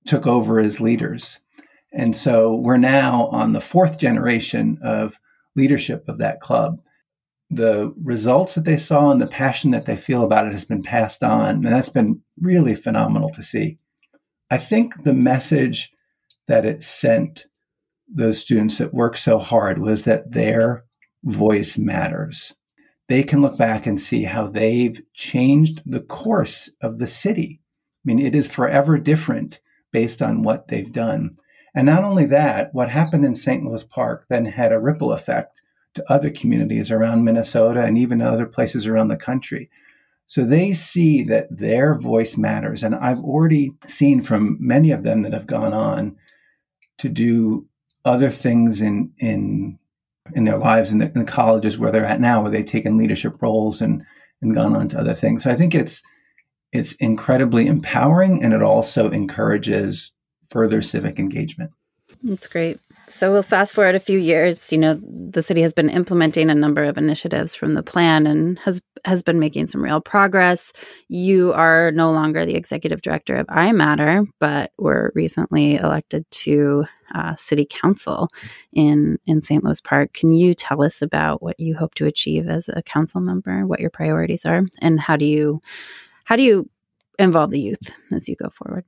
took 0.08 0.26
over 0.26 0.60
as 0.60 0.80
leaders. 0.82 1.40
And 1.94 2.16
so 2.16 2.56
we're 2.56 2.78
now 2.78 3.28
on 3.28 3.54
the 3.54 3.62
fourth 3.62 3.98
generation 3.98 4.78
of 4.84 5.18
leadership 5.56 6.08
of 6.08 6.18
that 6.20 6.42
club. 6.42 6.80
The 7.50 7.94
results 8.04 8.56
that 8.56 8.66
they 8.66 8.78
saw 8.78 9.12
and 9.12 9.22
the 9.22 9.28
passion 9.28 9.72
that 9.72 9.86
they 9.86 9.96
feel 9.96 10.24
about 10.24 10.48
it 10.48 10.52
has 10.52 10.66
been 10.66 10.84
passed 10.84 11.24
on. 11.24 11.56
And 11.56 11.66
that's 11.66 11.90
been 11.90 12.22
really 12.40 12.76
phenomenal 12.76 13.30
to 13.30 13.44
see. 13.44 13.78
I 14.50 14.58
think 14.58 15.04
the 15.04 15.14
message 15.14 15.92
that 16.48 16.66
it 16.66 16.84
sent 16.84 17.46
those 18.08 18.40
students 18.40 18.78
that 18.78 18.94
work 18.94 19.18
so 19.18 19.40
hard 19.40 19.80
was 19.80 20.04
that 20.04 20.32
their 20.32 20.86
voice 21.24 21.78
matters. 21.78 22.54
They 23.10 23.24
can 23.24 23.42
look 23.42 23.58
back 23.58 23.86
and 23.86 24.00
see 24.00 24.24
how 24.24 24.48
they've 24.48 25.02
changed 25.14 25.82
the 25.86 26.02
course 26.02 26.70
of 26.82 27.00
the 27.00 27.08
city. 27.08 27.62
I 27.62 28.04
mean, 28.06 28.20
it 28.20 28.36
is 28.36 28.48
forever 28.48 28.98
different 28.98 29.60
based 29.92 30.22
on 30.22 30.44
what 30.44 30.68
they've 30.68 30.92
done. 30.92 31.38
And 31.76 31.86
not 31.86 32.04
only 32.04 32.26
that, 32.26 32.74
what 32.74 32.90
happened 32.90 33.26
in 33.26 33.36
St. 33.36 33.64
Louis 33.64 33.84
Park 33.84 34.26
then 34.30 34.46
had 34.46 34.72
a 34.72 34.80
ripple 34.80 35.12
effect 35.12 35.62
to 35.94 36.12
other 36.12 36.30
communities 36.30 36.92
around 36.92 37.24
Minnesota 37.24 37.84
and 37.84 37.98
even 37.98 38.22
other 38.22 38.46
places 38.46 38.88
around 38.88 39.10
the 39.10 39.18
country. 39.18 39.70
So 40.28 40.44
they 40.44 40.74
see 40.74 41.24
that 41.24 41.48
their 41.50 41.96
voice 41.96 42.38
matters. 42.38 42.84
And 42.84 42.96
I've 42.96 43.20
already 43.20 43.72
seen 43.88 44.22
from 44.22 44.58
many 44.60 44.92
of 44.92 45.04
them 45.04 45.22
that 45.22 45.34
have 45.34 45.48
gone 45.48 45.74
on 45.74 46.18
to 46.98 47.10
do 47.10 47.68
other 48.06 48.30
things 48.30 48.82
in, 48.82 49.12
in, 49.20 49.80
in 50.36 50.44
their 50.44 50.58
lives 50.58 50.92
in 50.92 50.98
the, 50.98 51.06
in 51.06 51.20
the 51.20 51.26
colleges 51.26 51.78
where 51.78 51.92
they're 51.92 52.06
at 52.06 52.20
now, 52.20 52.42
where 52.42 52.52
they've 52.52 52.66
taken 52.66 52.98
leadership 52.98 53.42
roles 53.42 53.82
and, 53.82 54.04
and 54.42 54.54
gone 54.54 54.76
on 54.76 54.88
to 54.90 55.00
other 55.00 55.14
things. 55.14 55.44
So 55.44 55.50
I 55.50 55.56
think 55.56 55.74
it's, 55.74 56.02
it's 56.78 56.94
incredibly 56.94 57.68
empowering 57.68 58.44
and 58.44 58.54
it 58.54 58.62
also 58.62 59.10
encourages 59.10 60.12
further 60.50 60.82
civic 60.82 61.20
engagement. 61.20 61.72
That's 62.24 62.48
great. 62.48 62.80
So 63.10 63.32
we'll 63.32 63.44
fast 63.44 63.74
forward 63.74 63.96
a 63.96 64.02
few 64.02 64.20
years. 64.20 64.72
You 64.72 64.78
know, 64.78 65.00
the 65.02 65.42
city 65.42 65.62
has 65.62 65.74
been 65.74 65.90
implementing 65.90 66.50
a 66.50 66.56
number 66.56 66.84
of 66.84 66.98
initiatives 66.98 67.56
from 67.56 67.74
the 67.74 67.84
plan 67.84 68.28
and 68.28 68.60
has 68.60 68.82
has 69.06 69.24
been 69.24 69.40
making 69.40 69.68
some 69.68 69.82
real 69.82 70.02
progress. 70.02 70.74
You 71.08 71.54
are 71.54 71.92
no 71.92 72.12
longer 72.12 72.46
the 72.46 72.56
executive 72.56 73.02
director 73.02 73.36
of 73.36 73.48
iMatter, 73.48 74.26
but 74.40 74.72
were 74.78 75.14
recently 75.16 75.76
elected 75.76 76.30
to 76.32 76.86
uh, 77.16 77.36
city 77.36 77.66
council 77.70 78.28
in 78.74 79.18
in 79.26 79.42
St. 79.42 79.64
Louis 79.64 79.80
Park. 79.80 80.14
Can 80.14 80.34
you 80.34 80.54
tell 80.54 80.84
us 80.84 81.02
about 81.02 81.42
what 81.42 81.60
you 81.60 81.78
hope 81.78 81.94
to 81.96 82.06
achieve 82.06 82.50
as 82.50 82.68
a 82.68 82.82
council 82.82 83.22
member, 83.22 83.66
what 83.66 83.80
your 83.80 83.92
priorities 83.92 84.46
are, 84.46 84.64
and 84.82 85.00
how 85.00 85.16
do 85.16 85.26
you 85.26 85.62
how 86.28 86.36
do 86.36 86.44
you 86.44 86.70
involve 87.18 87.52
the 87.52 87.60
youth 87.60 87.90
as 88.12 88.28
you 88.28 88.36
go 88.36 88.50
forward? 88.50 88.84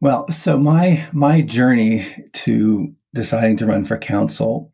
Well, 0.00 0.28
so 0.28 0.58
my 0.58 1.06
my 1.12 1.40
journey 1.40 2.04
to 2.32 2.92
deciding 3.14 3.58
to 3.58 3.66
run 3.66 3.84
for 3.84 3.96
council 3.96 4.72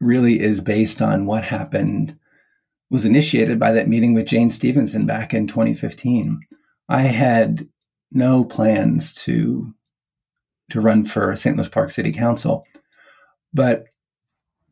really 0.00 0.40
is 0.40 0.60
based 0.60 1.00
on 1.00 1.26
what 1.26 1.44
happened 1.44 2.16
was 2.90 3.04
initiated 3.04 3.60
by 3.60 3.70
that 3.70 3.88
meeting 3.88 4.14
with 4.14 4.26
Jane 4.26 4.50
Stevenson 4.50 5.06
back 5.06 5.32
in 5.32 5.46
2015. 5.46 6.40
I 6.88 7.02
had 7.02 7.68
no 8.10 8.44
plans 8.44 9.12
to 9.22 9.72
to 10.70 10.80
run 10.80 11.04
for 11.04 11.36
St. 11.36 11.56
Louis 11.56 11.68
Park 11.68 11.92
City 11.92 12.10
Council, 12.10 12.64
but 13.54 13.84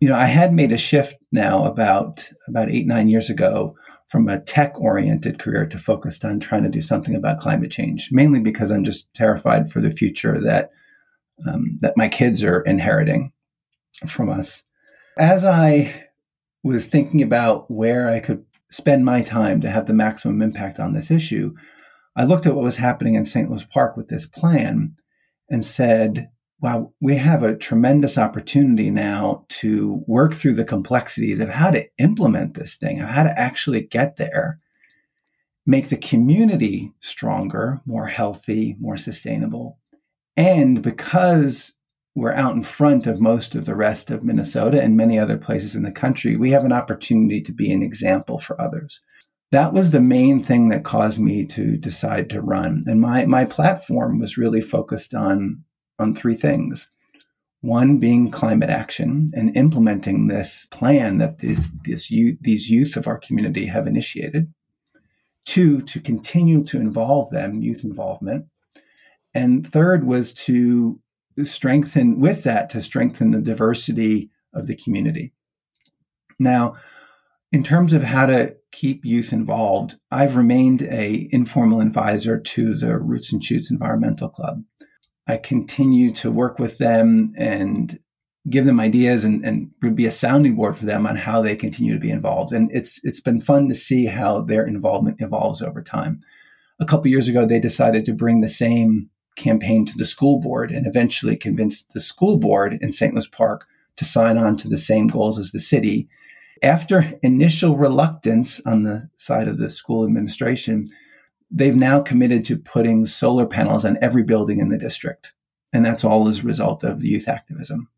you 0.00 0.08
know, 0.08 0.16
I 0.16 0.26
had 0.26 0.52
made 0.52 0.72
a 0.72 0.78
shift 0.78 1.14
now 1.30 1.64
about 1.64 2.28
about 2.48 2.70
8 2.70 2.88
9 2.88 3.08
years 3.08 3.30
ago 3.30 3.76
from 4.08 4.26
a 4.28 4.40
tech 4.40 4.72
oriented 4.80 5.38
career 5.38 5.66
to 5.66 5.78
focused 5.78 6.24
on 6.24 6.40
trying 6.40 6.64
to 6.64 6.70
do 6.70 6.80
something 6.80 7.14
about 7.14 7.40
climate 7.40 7.70
change, 7.70 8.08
mainly 8.10 8.40
because 8.40 8.70
I'm 8.70 8.84
just 8.84 9.12
terrified 9.14 9.70
for 9.70 9.80
the 9.80 9.90
future 9.90 10.40
that 10.40 10.70
um, 11.46 11.78
that 11.82 11.96
my 11.96 12.08
kids 12.08 12.42
are 12.42 12.62
inheriting 12.62 13.32
from 14.06 14.28
us. 14.28 14.64
As 15.16 15.44
I 15.44 16.06
was 16.64 16.86
thinking 16.86 17.22
about 17.22 17.70
where 17.70 18.08
I 18.08 18.18
could 18.18 18.44
spend 18.70 19.04
my 19.04 19.22
time 19.22 19.60
to 19.60 19.70
have 19.70 19.86
the 19.86 19.94
maximum 19.94 20.42
impact 20.42 20.80
on 20.80 20.94
this 20.94 21.10
issue, 21.10 21.54
I 22.16 22.24
looked 22.24 22.46
at 22.46 22.54
what 22.54 22.64
was 22.64 22.76
happening 22.76 23.14
in 23.14 23.24
St. 23.24 23.48
Louis 23.48 23.64
Park 23.64 23.96
with 23.96 24.08
this 24.08 24.26
plan 24.26 24.96
and 25.48 25.64
said, 25.64 26.30
wow, 26.60 26.92
we 27.00 27.16
have 27.16 27.42
a 27.42 27.56
tremendous 27.56 28.18
opportunity 28.18 28.90
now 28.90 29.44
to 29.48 30.02
work 30.06 30.34
through 30.34 30.54
the 30.54 30.64
complexities 30.64 31.38
of 31.38 31.48
how 31.48 31.70
to 31.70 31.86
implement 31.98 32.54
this 32.54 32.74
thing, 32.74 33.00
of 33.00 33.08
how 33.08 33.22
to 33.22 33.38
actually 33.38 33.82
get 33.82 34.16
there, 34.16 34.58
make 35.66 35.88
the 35.88 35.96
community 35.96 36.92
stronger, 37.00 37.80
more 37.86 38.08
healthy, 38.08 38.76
more 38.80 38.96
sustainable. 38.96 39.78
And 40.36 40.82
because 40.82 41.72
we're 42.16 42.32
out 42.32 42.56
in 42.56 42.64
front 42.64 43.06
of 43.06 43.20
most 43.20 43.54
of 43.54 43.64
the 43.64 43.76
rest 43.76 44.10
of 44.10 44.24
Minnesota 44.24 44.82
and 44.82 44.96
many 44.96 45.18
other 45.18 45.38
places 45.38 45.76
in 45.76 45.84
the 45.84 45.92
country, 45.92 46.36
we 46.36 46.50
have 46.50 46.64
an 46.64 46.72
opportunity 46.72 47.40
to 47.42 47.52
be 47.52 47.70
an 47.70 47.82
example 47.82 48.40
for 48.40 48.60
others. 48.60 49.00
That 49.52 49.72
was 49.72 49.92
the 49.92 50.00
main 50.00 50.42
thing 50.42 50.68
that 50.68 50.84
caused 50.84 51.20
me 51.20 51.46
to 51.46 51.76
decide 51.76 52.28
to 52.30 52.42
run. 52.42 52.82
And 52.86 53.00
my, 53.00 53.24
my 53.26 53.44
platform 53.44 54.18
was 54.18 54.36
really 54.36 54.60
focused 54.60 55.14
on 55.14 55.62
on 55.98 56.14
three 56.14 56.36
things. 56.36 56.88
One 57.60 57.98
being 57.98 58.30
climate 58.30 58.70
action 58.70 59.30
and 59.34 59.56
implementing 59.56 60.28
this 60.28 60.66
plan 60.70 61.18
that 61.18 61.40
this, 61.40 61.70
this 61.84 62.10
youth, 62.10 62.38
these 62.40 62.70
youth 62.70 62.96
of 62.96 63.08
our 63.08 63.18
community 63.18 63.66
have 63.66 63.86
initiated. 63.86 64.52
Two, 65.44 65.80
to 65.82 66.00
continue 66.00 66.62
to 66.64 66.76
involve 66.78 67.30
them, 67.30 67.60
youth 67.60 67.82
involvement. 67.82 68.46
And 69.34 69.66
third 69.66 70.04
was 70.04 70.32
to 70.34 71.00
strengthen, 71.44 72.20
with 72.20 72.44
that, 72.44 72.70
to 72.70 72.82
strengthen 72.82 73.30
the 73.32 73.40
diversity 73.40 74.30
of 74.52 74.66
the 74.66 74.76
community. 74.76 75.32
Now, 76.38 76.76
in 77.50 77.64
terms 77.64 77.92
of 77.92 78.02
how 78.02 78.26
to 78.26 78.56
keep 78.72 79.04
youth 79.04 79.32
involved, 79.32 79.96
I've 80.10 80.36
remained 80.36 80.82
a 80.82 81.28
informal 81.32 81.80
advisor 81.80 82.38
to 82.38 82.74
the 82.74 82.98
Roots 82.98 83.32
and 83.32 83.42
Shoots 83.42 83.70
Environmental 83.70 84.28
Club. 84.28 84.62
I 85.28 85.36
continue 85.36 86.12
to 86.14 86.30
work 86.30 86.58
with 86.58 86.78
them 86.78 87.34
and 87.36 87.98
give 88.48 88.64
them 88.64 88.80
ideas 88.80 89.24
and, 89.24 89.44
and 89.44 89.70
be 89.94 90.06
a 90.06 90.10
sounding 90.10 90.56
board 90.56 90.76
for 90.76 90.86
them 90.86 91.06
on 91.06 91.16
how 91.16 91.42
they 91.42 91.54
continue 91.54 91.92
to 91.92 92.00
be 92.00 92.10
involved. 92.10 92.52
And 92.52 92.70
it's 92.72 92.98
it's 93.04 93.20
been 93.20 93.40
fun 93.40 93.68
to 93.68 93.74
see 93.74 94.06
how 94.06 94.40
their 94.40 94.66
involvement 94.66 95.20
evolves 95.20 95.60
over 95.60 95.82
time. 95.82 96.20
A 96.80 96.86
couple 96.86 97.10
years 97.10 97.28
ago, 97.28 97.44
they 97.44 97.60
decided 97.60 98.06
to 98.06 98.14
bring 98.14 98.40
the 98.40 98.48
same 98.48 99.10
campaign 99.36 99.84
to 99.86 99.96
the 99.96 100.04
school 100.04 100.40
board 100.40 100.70
and 100.70 100.86
eventually 100.86 101.36
convinced 101.36 101.92
the 101.92 102.00
school 102.00 102.38
board 102.38 102.78
in 102.80 102.92
St. 102.92 103.14
Louis 103.14 103.28
Park 103.28 103.66
to 103.96 104.04
sign 104.04 104.38
on 104.38 104.56
to 104.56 104.68
the 104.68 104.78
same 104.78 105.08
goals 105.08 105.38
as 105.38 105.50
the 105.50 105.60
city. 105.60 106.08
After 106.62 107.12
initial 107.22 107.76
reluctance 107.76 108.60
on 108.66 108.82
the 108.82 109.08
side 109.16 109.46
of 109.46 109.58
the 109.58 109.70
school 109.70 110.04
administration, 110.04 110.86
they've 111.50 111.76
now 111.76 112.00
committed 112.00 112.44
to 112.46 112.56
putting 112.56 113.06
solar 113.06 113.46
panels 113.46 113.84
on 113.84 113.98
every 114.02 114.22
building 114.22 114.58
in 114.58 114.68
the 114.68 114.78
district. 114.78 115.32
And 115.72 115.84
that's 115.84 116.04
all 116.04 116.28
as 116.28 116.40
a 116.40 116.42
result 116.42 116.84
of 116.84 117.04
youth 117.04 117.28
activism. 117.28 117.88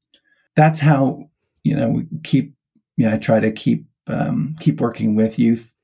That's 0.56 0.80
how, 0.80 1.30
you 1.62 1.76
know, 1.76 1.90
we 1.90 2.06
keep, 2.24 2.54
you 2.96 3.06
know, 3.06 3.14
I 3.14 3.18
try 3.18 3.40
to 3.40 3.52
keep, 3.52 3.86
um, 4.06 4.56
keep 4.60 4.80
working 4.80 5.14
with 5.14 5.38
youth, 5.38 5.74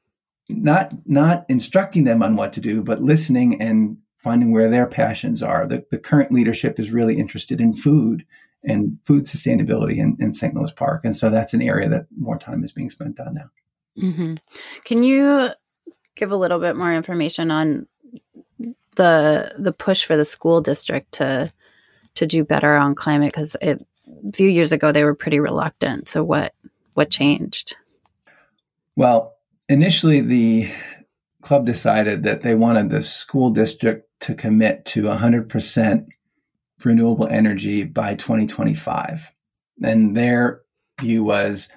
not, 0.49 0.93
not 1.07 1.47
instructing 1.49 2.05
them 2.05 2.23
on 2.23 2.37
what 2.37 2.53
to 2.55 2.61
do, 2.61 2.83
but 2.83 3.03
listening 3.03 3.61
and 3.61 3.97
finding 4.19 4.53
where 4.53 4.69
their 4.69 4.87
passions 4.87 5.43
are. 5.43 5.67
The, 5.67 5.85
the 5.91 5.99
current 5.99 6.33
leadership 6.33 6.81
is 6.81 6.91
really 6.91 7.19
interested 7.19 7.61
in 7.61 7.73
food 7.73 8.25
and 8.65 8.99
food 9.05 9.25
sustainability 9.25 9.99
in, 9.99 10.17
in 10.19 10.35
St. 10.35 10.55
Louis 10.55 10.73
Park. 10.73 11.05
And 11.05 11.17
so 11.17 11.31
that's 11.31 11.55
an 11.55 11.63
area 11.63 11.89
that 11.89 12.07
more 12.19 12.39
time 12.39 12.65
is 12.65 12.73
being 12.73 12.91
spent 12.91 13.21
on 13.21 13.35
now. 13.35 13.51
Mm-hmm. 13.99 14.33
Can 14.85 15.05
you 15.05 15.51
give 16.17 16.33
a 16.33 16.37
little 16.37 16.59
bit 16.59 16.77
more 16.77 16.93
information 16.93 17.51
on 17.51 17.87
the 18.97 19.55
the 19.59 19.73
push 19.73 20.05
for 20.05 20.17
the 20.17 20.25
school 20.25 20.61
district 20.61 21.13
to 21.13 21.53
to 22.17 22.27
do 22.27 22.45
better 22.45 22.75
on 22.75 22.95
climate? 22.95 23.33
Because 23.33 23.57
a 23.63 23.79
few 24.35 24.49
years 24.49 24.73
ago 24.73 24.91
they 24.91 25.05
were 25.05 25.15
pretty 25.15 25.39
reluctant. 25.39 26.09
So 26.09 26.25
what 26.25 26.55
what 26.95 27.11
changed? 27.11 27.77
Well 28.97 29.35
initially 29.69 30.21
the 30.21 30.71
club 31.43 31.67
decided 31.67 32.25
that 32.25 32.43
they 32.43 32.55
wanted 32.55 32.91
the 32.91 33.03
school 33.03 33.51
district 33.51 34.09
to 34.19 34.35
commit 34.35 34.85
to 34.85 35.03
100% 35.03 36.07
renewable 36.85 37.27
energy 37.29 37.85
by 37.85 38.15
2025 38.15 39.31
and 39.83 40.17
their 40.17 40.63
view 41.01 41.25
was 41.25 41.69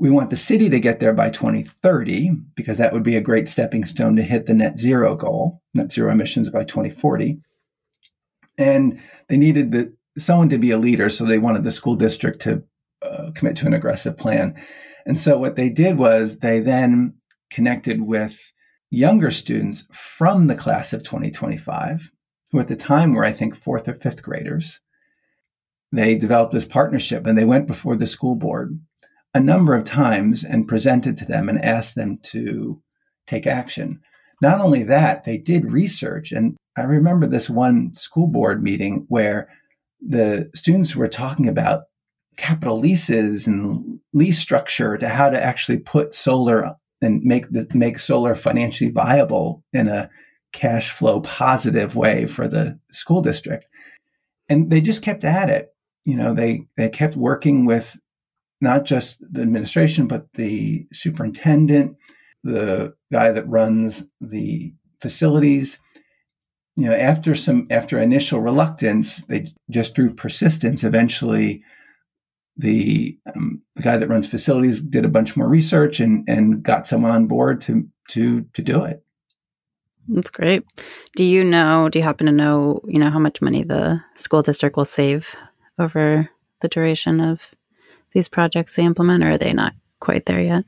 we 0.00 0.08
want 0.08 0.30
the 0.30 0.36
city 0.36 0.70
to 0.70 0.80
get 0.80 0.98
there 0.98 1.12
by 1.12 1.28
2030 1.28 2.30
because 2.56 2.78
that 2.78 2.94
would 2.94 3.02
be 3.02 3.16
a 3.16 3.20
great 3.20 3.46
stepping 3.46 3.84
stone 3.84 4.16
to 4.16 4.22
hit 4.22 4.46
the 4.46 4.54
net 4.54 4.78
zero 4.78 5.14
goal, 5.14 5.60
net 5.74 5.92
zero 5.92 6.10
emissions 6.10 6.48
by 6.48 6.64
2040. 6.64 7.38
And 8.56 8.98
they 9.28 9.36
needed 9.36 9.72
the, 9.72 9.94
someone 10.16 10.48
to 10.48 10.58
be 10.58 10.70
a 10.70 10.78
leader, 10.78 11.10
so 11.10 11.26
they 11.26 11.38
wanted 11.38 11.64
the 11.64 11.70
school 11.70 11.96
district 11.96 12.40
to 12.42 12.62
uh, 13.02 13.32
commit 13.34 13.56
to 13.56 13.66
an 13.66 13.74
aggressive 13.74 14.16
plan. 14.16 14.58
And 15.04 15.20
so 15.20 15.36
what 15.36 15.56
they 15.56 15.68
did 15.68 15.98
was 15.98 16.38
they 16.38 16.60
then 16.60 17.16
connected 17.50 18.00
with 18.00 18.52
younger 18.90 19.30
students 19.30 19.84
from 19.92 20.46
the 20.46 20.56
class 20.56 20.94
of 20.94 21.02
2025, 21.02 22.10
who 22.52 22.58
at 22.58 22.68
the 22.68 22.76
time 22.76 23.12
were, 23.12 23.24
I 23.24 23.32
think, 23.32 23.54
fourth 23.54 23.86
or 23.86 23.94
fifth 23.94 24.22
graders. 24.22 24.80
They 25.92 26.16
developed 26.16 26.54
this 26.54 26.64
partnership 26.64 27.26
and 27.26 27.36
they 27.36 27.44
went 27.44 27.66
before 27.66 27.96
the 27.96 28.06
school 28.06 28.34
board 28.34 28.80
a 29.34 29.40
number 29.40 29.74
of 29.74 29.84
times 29.84 30.44
and 30.44 30.68
presented 30.68 31.16
to 31.16 31.24
them 31.24 31.48
and 31.48 31.64
asked 31.64 31.94
them 31.94 32.18
to 32.22 32.82
take 33.26 33.46
action. 33.46 34.00
Not 34.42 34.60
only 34.60 34.82
that, 34.84 35.24
they 35.24 35.36
did 35.36 35.70
research. 35.70 36.32
And 36.32 36.56
I 36.76 36.82
remember 36.82 37.26
this 37.26 37.50
one 37.50 37.94
school 37.94 38.26
board 38.26 38.62
meeting 38.62 39.06
where 39.08 39.48
the 40.00 40.50
students 40.54 40.96
were 40.96 41.08
talking 41.08 41.46
about 41.48 41.84
capital 42.36 42.78
leases 42.78 43.46
and 43.46 44.00
lease 44.14 44.38
structure 44.38 44.96
to 44.96 45.08
how 45.08 45.28
to 45.28 45.42
actually 45.42 45.78
put 45.78 46.14
solar 46.14 46.74
and 47.02 47.22
make 47.22 47.50
the 47.50 47.66
make 47.74 47.98
solar 47.98 48.34
financially 48.34 48.90
viable 48.90 49.62
in 49.72 49.88
a 49.88 50.10
cash 50.52 50.90
flow 50.90 51.20
positive 51.20 51.96
way 51.96 52.26
for 52.26 52.48
the 52.48 52.78
school 52.92 53.20
district. 53.20 53.66
And 54.48 54.70
they 54.70 54.80
just 54.80 55.02
kept 55.02 55.24
at 55.24 55.50
it. 55.50 55.68
You 56.04 56.16
know, 56.16 56.32
they 56.32 56.62
they 56.76 56.88
kept 56.88 57.14
working 57.16 57.66
with 57.66 57.96
not 58.60 58.84
just 58.84 59.18
the 59.20 59.42
administration, 59.42 60.06
but 60.06 60.26
the 60.34 60.86
superintendent, 60.92 61.96
the 62.44 62.94
guy 63.12 63.32
that 63.32 63.48
runs 63.48 64.04
the 64.20 64.72
facilities. 65.00 65.78
You 66.76 66.86
know, 66.86 66.94
after 66.94 67.34
some 67.34 67.66
after 67.70 68.00
initial 68.00 68.40
reluctance, 68.40 69.22
they 69.22 69.52
just 69.70 69.94
through 69.94 70.14
persistence 70.14 70.84
eventually 70.84 71.62
the, 72.56 73.18
um, 73.34 73.62
the 73.74 73.82
guy 73.82 73.96
that 73.96 74.08
runs 74.08 74.28
facilities 74.28 74.80
did 74.80 75.04
a 75.04 75.08
bunch 75.08 75.36
more 75.36 75.48
research 75.48 75.98
and 75.98 76.28
and 76.28 76.62
got 76.62 76.86
someone 76.86 77.10
on 77.10 77.26
board 77.26 77.60
to 77.62 77.88
to 78.08 78.42
to 78.52 78.62
do 78.62 78.84
it. 78.84 79.02
That's 80.08 80.30
great. 80.30 80.64
Do 81.16 81.24
you 81.24 81.44
know? 81.44 81.88
Do 81.88 81.98
you 81.98 82.02
happen 82.02 82.26
to 82.26 82.32
know? 82.32 82.80
You 82.86 82.98
know 82.98 83.10
how 83.10 83.18
much 83.18 83.40
money 83.40 83.62
the 83.62 84.02
school 84.14 84.42
district 84.42 84.76
will 84.76 84.84
save 84.84 85.34
over 85.78 86.28
the 86.60 86.68
duration 86.68 87.20
of 87.20 87.54
these 88.12 88.28
projects 88.28 88.76
they 88.76 88.84
implement, 88.84 89.24
or 89.24 89.32
are 89.32 89.38
they 89.38 89.52
not 89.52 89.74
quite 90.00 90.26
there 90.26 90.40
yet? 90.40 90.64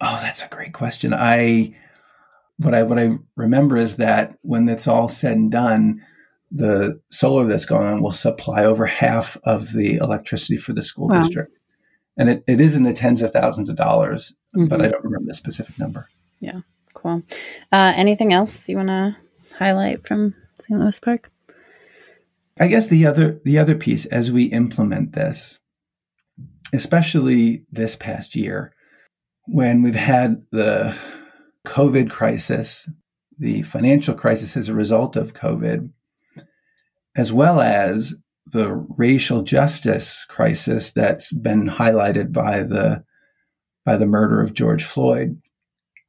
Oh, 0.00 0.18
that's 0.22 0.42
a 0.42 0.48
great 0.48 0.72
question. 0.72 1.12
I 1.12 1.74
what 2.58 2.74
I 2.74 2.82
what 2.82 2.98
I 2.98 3.18
remember 3.36 3.76
is 3.76 3.96
that 3.96 4.36
when 4.42 4.68
it's 4.68 4.86
all 4.86 5.08
said 5.08 5.36
and 5.36 5.50
done, 5.50 6.04
the 6.50 7.00
solar 7.10 7.46
that's 7.46 7.66
going 7.66 7.86
on 7.86 8.02
will 8.02 8.12
supply 8.12 8.64
over 8.64 8.86
half 8.86 9.36
of 9.44 9.72
the 9.72 9.96
electricity 9.96 10.56
for 10.56 10.72
the 10.72 10.82
school 10.82 11.08
wow. 11.08 11.22
district. 11.22 11.56
And 12.16 12.28
it, 12.28 12.44
it 12.46 12.60
is 12.60 12.74
in 12.74 12.82
the 12.82 12.92
tens 12.92 13.22
of 13.22 13.30
thousands 13.30 13.68
of 13.68 13.76
dollars, 13.76 14.34
mm-hmm. 14.54 14.66
but 14.66 14.82
I 14.82 14.88
don't 14.88 15.04
remember 15.04 15.28
the 15.28 15.34
specific 15.34 15.78
number. 15.78 16.08
Yeah, 16.40 16.60
cool. 16.92 17.22
Uh, 17.72 17.92
anything 17.96 18.32
else 18.32 18.68
you 18.68 18.76
want 18.76 18.88
to 18.88 19.16
highlight 19.56 20.06
from 20.06 20.34
St. 20.60 20.78
Louis 20.78 20.98
Park? 21.00 21.30
I 22.58 22.66
guess 22.66 22.88
the 22.88 23.06
other 23.06 23.40
the 23.44 23.58
other 23.58 23.74
piece 23.74 24.04
as 24.06 24.30
we 24.30 24.44
implement 24.44 25.12
this, 25.12 25.59
especially 26.72 27.64
this 27.70 27.96
past 27.96 28.34
year, 28.34 28.72
when 29.46 29.82
we've 29.82 29.94
had 29.94 30.42
the 30.50 30.94
COVID 31.66 32.10
crisis, 32.10 32.88
the 33.38 33.62
financial 33.62 34.14
crisis 34.14 34.56
as 34.56 34.68
a 34.68 34.74
result 34.74 35.16
of 35.16 35.34
COVID, 35.34 35.90
as 37.16 37.32
well 37.32 37.60
as 37.60 38.14
the 38.46 38.74
racial 38.96 39.42
justice 39.42 40.24
crisis 40.28 40.90
that's 40.90 41.32
been 41.32 41.68
highlighted 41.68 42.32
by 42.32 42.62
the 42.62 43.04
by 43.84 43.96
the 43.96 44.06
murder 44.06 44.40
of 44.40 44.52
George 44.52 44.84
Floyd. 44.84 45.40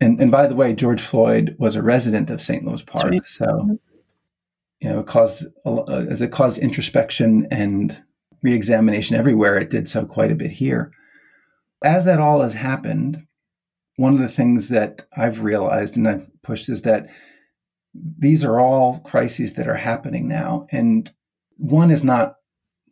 And, 0.02 0.20
and 0.20 0.32
by 0.32 0.48
the 0.48 0.56
way, 0.56 0.74
George 0.74 1.02
Floyd 1.02 1.56
was 1.58 1.76
a 1.76 1.84
resident 1.84 2.30
of 2.30 2.42
St. 2.42 2.66
Louis 2.66 2.82
Park, 2.82 3.12
right. 3.12 3.26
so 3.26 3.78
you 4.82 4.90
know, 4.90 5.00
it 5.02 5.08
caused 5.08 5.46
uh, 5.66 5.84
as 5.84 6.22
it 6.22 6.32
caused 6.32 6.58
introspection 6.58 7.48
and 7.52 8.02
reexamination 8.44 9.16
everywhere. 9.16 9.58
It 9.58 9.70
did 9.70 9.88
so 9.88 10.06
quite 10.06 10.32
a 10.32 10.36
bit 10.36 10.52
here. 10.52 10.92
As 11.84 12.06
that 12.06 12.20
all 12.20 12.42
has 12.42 12.54
happened, 12.54 13.26
one 13.98 14.14
of 14.14 14.20
the 14.20 14.28
things 14.30 14.70
that 14.70 15.06
I've 15.16 15.44
realized 15.44 15.98
and 15.98 16.08
I've 16.08 16.30
pushed 16.44 16.70
is 16.70 16.84
that 16.84 17.08
these 17.94 18.44
are 18.44 18.60
all 18.60 19.00
crises 19.00 19.54
that 19.54 19.68
are 19.68 19.76
happening 19.76 20.28
now, 20.28 20.66
and 20.72 21.12
one 21.58 21.92
is 21.92 22.04
not 22.04 22.36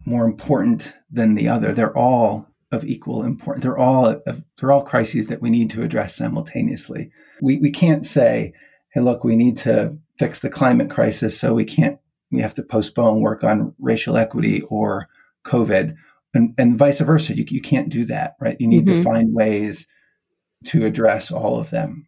more 0.05 0.25
important 0.25 0.93
than 1.09 1.35
the 1.35 1.47
other. 1.47 1.73
They're 1.73 1.97
all 1.97 2.47
of 2.71 2.83
equal 2.83 3.23
importance. 3.23 3.63
They're 3.63 3.77
all 3.77 4.21
they're 4.59 4.71
all 4.71 4.83
crises 4.83 5.27
that 5.27 5.41
we 5.41 5.49
need 5.49 5.69
to 5.71 5.83
address 5.83 6.15
simultaneously. 6.15 7.11
We 7.41 7.57
we 7.57 7.71
can't 7.71 8.05
say, 8.05 8.53
"Hey, 8.93 9.01
look, 9.01 9.23
we 9.23 9.35
need 9.35 9.57
to 9.59 9.97
fix 10.17 10.39
the 10.39 10.49
climate 10.49 10.89
crisis, 10.89 11.39
so 11.39 11.53
we 11.53 11.65
can't 11.65 11.97
we 12.31 12.41
have 12.41 12.53
to 12.55 12.63
postpone 12.63 13.21
work 13.21 13.43
on 13.43 13.73
racial 13.79 14.17
equity 14.17 14.61
or 14.63 15.07
COVID." 15.45 15.95
And, 16.35 16.53
and 16.59 16.77
vice 16.77 16.99
versa. 16.99 17.35
You, 17.35 17.45
you 17.49 17.59
can't 17.59 17.89
do 17.89 18.05
that, 18.05 18.35
right? 18.39 18.55
You 18.59 18.67
need 18.67 18.85
mm-hmm. 18.85 18.99
to 18.99 19.03
find 19.03 19.33
ways 19.33 19.87
to 20.65 20.85
address 20.85 21.31
all 21.31 21.59
of 21.59 21.71
them 21.71 22.07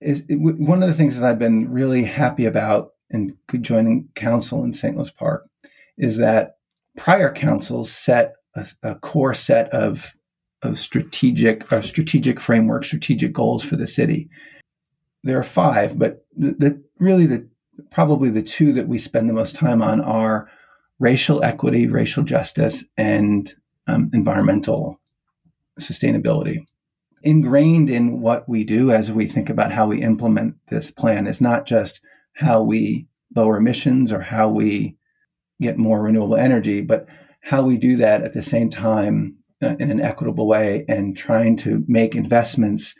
is 0.00 0.24
it, 0.28 0.36
one 0.36 0.82
of 0.82 0.88
the 0.88 0.94
things 0.94 1.18
that 1.18 1.28
I've 1.28 1.38
been 1.38 1.70
really 1.70 2.04
happy 2.04 2.46
about 2.46 2.92
in 3.10 3.36
joining 3.60 4.08
council 4.14 4.64
in 4.64 4.72
St. 4.72 4.96
Louis 4.96 5.10
Park 5.10 5.46
is 5.98 6.16
that 6.16 6.56
prior 6.96 7.32
councils 7.32 7.92
set 7.92 8.34
a, 8.54 8.66
a 8.82 8.94
core 8.96 9.34
set 9.34 9.68
of 9.70 10.14
of 10.62 10.78
strategic 10.78 11.70
uh, 11.72 11.82
strategic 11.82 12.40
framework, 12.40 12.84
strategic 12.84 13.32
goals 13.32 13.62
for 13.62 13.76
the 13.76 13.86
city. 13.86 14.28
There 15.22 15.38
are 15.38 15.44
five, 15.44 15.98
but 15.98 16.24
the, 16.36 16.54
the 16.58 16.82
really 16.98 17.26
the 17.26 17.48
probably 17.90 18.30
the 18.30 18.42
two 18.42 18.72
that 18.72 18.88
we 18.88 18.98
spend 18.98 19.28
the 19.28 19.34
most 19.34 19.54
time 19.54 19.82
on 19.82 20.00
are 20.00 20.50
racial 21.00 21.42
equity, 21.42 21.88
racial 21.88 22.22
justice, 22.22 22.84
and 22.96 23.52
um, 23.88 24.10
environmental 24.14 25.00
sustainability 25.80 26.64
ingrained 27.22 27.90
in 27.90 28.20
what 28.20 28.48
we 28.48 28.64
do 28.64 28.90
as 28.90 29.12
we 29.12 29.26
think 29.26 29.50
about 29.50 29.72
how 29.72 29.86
we 29.86 30.02
implement 30.02 30.54
this 30.68 30.90
plan 30.90 31.26
is 31.26 31.40
not 31.40 31.66
just 31.66 32.00
how 32.34 32.62
we 32.62 33.06
lower 33.36 33.58
emissions 33.58 34.12
or 34.12 34.20
how 34.20 34.48
we 34.48 34.96
get 35.60 35.78
more 35.78 36.02
renewable 36.02 36.36
energy, 36.36 36.80
but 36.80 37.06
how 37.42 37.62
we 37.62 37.76
do 37.76 37.96
that 37.96 38.22
at 38.22 38.34
the 38.34 38.42
same 38.42 38.70
time 38.70 39.36
uh, 39.62 39.76
in 39.78 39.90
an 39.90 40.00
equitable 40.00 40.46
way 40.46 40.84
and 40.88 41.16
trying 41.16 41.56
to 41.56 41.84
make 41.86 42.14
investments 42.14 42.94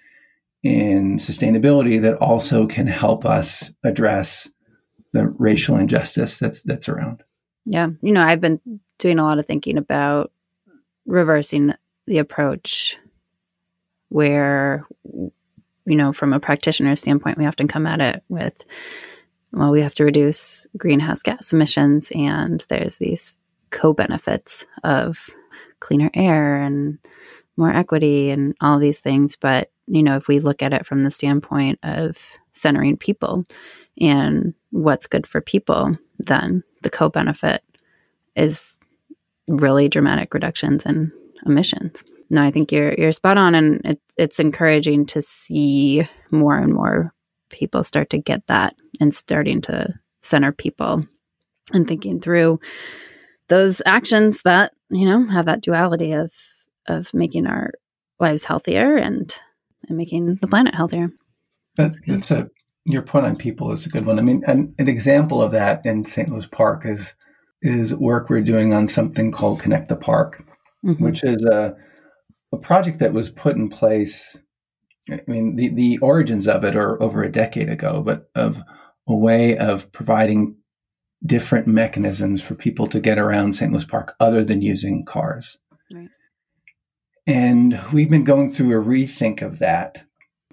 in 0.62 1.16
sustainability 1.16 2.00
that 2.00 2.16
also 2.16 2.66
can 2.66 2.86
help 2.86 3.24
us 3.24 3.70
address 3.82 4.48
the 5.12 5.26
racial 5.26 5.76
injustice 5.76 6.38
that's 6.38 6.62
that's 6.62 6.88
around. 6.88 7.22
Yeah, 7.66 7.88
you 8.02 8.12
know, 8.12 8.22
I've 8.22 8.40
been 8.40 8.60
doing 8.98 9.18
a 9.18 9.24
lot 9.24 9.38
of 9.38 9.46
thinking 9.46 9.78
about 9.78 10.32
reversing 11.06 11.74
the 12.06 12.18
approach 12.18 12.96
where 14.08 14.86
you 15.04 15.96
know 15.96 16.12
from 16.12 16.32
a 16.32 16.40
practitioner 16.40 16.94
standpoint 16.96 17.38
we 17.38 17.46
often 17.46 17.68
come 17.68 17.86
at 17.86 18.00
it 18.00 18.22
with 18.28 18.64
well 19.52 19.70
we 19.70 19.80
have 19.80 19.94
to 19.94 20.04
reduce 20.04 20.66
greenhouse 20.76 21.22
gas 21.22 21.52
emissions 21.52 22.12
and 22.14 22.64
there's 22.68 22.96
these 22.96 23.38
co-benefits 23.70 24.66
of 24.84 25.30
cleaner 25.78 26.10
air 26.14 26.60
and 26.60 26.98
more 27.56 27.72
equity 27.72 28.30
and 28.30 28.54
all 28.60 28.78
these 28.78 29.00
things. 29.00 29.36
But 29.36 29.70
you 29.86 30.02
know 30.02 30.16
if 30.16 30.28
we 30.28 30.40
look 30.40 30.62
at 30.62 30.72
it 30.72 30.86
from 30.86 31.00
the 31.00 31.10
standpoint 31.10 31.78
of 31.82 32.18
centering 32.52 32.96
people 32.96 33.46
and 34.00 34.54
what's 34.70 35.06
good 35.06 35.26
for 35.26 35.40
people 35.40 35.96
then 36.18 36.62
the 36.82 36.90
co-benefit 36.90 37.62
is 38.36 38.78
really 39.48 39.88
dramatic 39.88 40.32
reductions 40.34 40.86
in 40.86 41.12
emissions 41.46 42.02
no, 42.30 42.42
I 42.42 42.52
think 42.52 42.70
you're 42.70 42.94
you're 42.94 43.12
spot 43.12 43.36
on, 43.36 43.54
and 43.54 43.80
it, 43.84 44.00
it's 44.16 44.38
encouraging 44.38 45.04
to 45.06 45.20
see 45.20 46.08
more 46.30 46.56
and 46.56 46.72
more 46.72 47.12
people 47.50 47.82
start 47.82 48.08
to 48.10 48.18
get 48.18 48.46
that 48.46 48.76
and 49.00 49.12
starting 49.12 49.60
to 49.62 49.88
center 50.22 50.52
people 50.52 51.04
and 51.72 51.88
thinking 51.88 52.20
through 52.20 52.60
those 53.48 53.82
actions 53.84 54.42
that 54.42 54.72
you 54.90 55.04
know 55.04 55.26
have 55.26 55.46
that 55.46 55.60
duality 55.60 56.12
of 56.12 56.32
of 56.86 57.12
making 57.12 57.48
our 57.48 57.72
lives 58.20 58.44
healthier 58.44 58.96
and 58.96 59.34
and 59.88 59.98
making 59.98 60.36
the 60.40 60.46
planet 60.46 60.74
healthier. 60.74 61.10
That's, 61.76 61.98
that's 62.06 62.30
a 62.30 62.48
your 62.86 63.02
point 63.02 63.26
on 63.26 63.36
people 63.36 63.72
is 63.72 63.86
a 63.86 63.90
good 63.90 64.06
one. 64.06 64.18
I 64.18 64.22
mean, 64.22 64.42
an, 64.46 64.74
an 64.78 64.88
example 64.88 65.42
of 65.42 65.52
that 65.52 65.84
in 65.84 66.04
St. 66.04 66.28
Louis 66.30 66.46
Park 66.46 66.82
is 66.84 67.12
is 67.62 67.94
work 67.94 68.30
we're 68.30 68.40
doing 68.40 68.72
on 68.72 68.88
something 68.88 69.30
called 69.30 69.60
Connect 69.60 69.90
the 69.90 69.96
Park, 69.96 70.42
mm-hmm. 70.84 71.04
which 71.04 71.22
is 71.22 71.44
a 71.44 71.76
a 72.52 72.56
project 72.56 72.98
that 72.98 73.12
was 73.12 73.30
put 73.30 73.56
in 73.56 73.68
place. 73.68 74.36
I 75.10 75.20
mean, 75.26 75.56
the, 75.56 75.68
the 75.68 75.98
origins 75.98 76.48
of 76.48 76.64
it 76.64 76.76
are 76.76 77.00
over 77.02 77.22
a 77.22 77.32
decade 77.32 77.68
ago, 77.68 78.02
but 78.02 78.28
of 78.34 78.58
a 79.08 79.14
way 79.14 79.56
of 79.56 79.90
providing 79.92 80.56
different 81.24 81.66
mechanisms 81.66 82.42
for 82.42 82.54
people 82.54 82.86
to 82.88 83.00
get 83.00 83.18
around 83.18 83.54
St. 83.54 83.72
Louis 83.72 83.84
Park 83.84 84.14
other 84.20 84.42
than 84.42 84.62
using 84.62 85.04
cars. 85.04 85.58
Right. 85.92 86.08
And 87.26 87.80
we've 87.92 88.10
been 88.10 88.24
going 88.24 88.52
through 88.52 88.80
a 88.80 88.84
rethink 88.84 89.42
of 89.42 89.58
that 89.58 90.02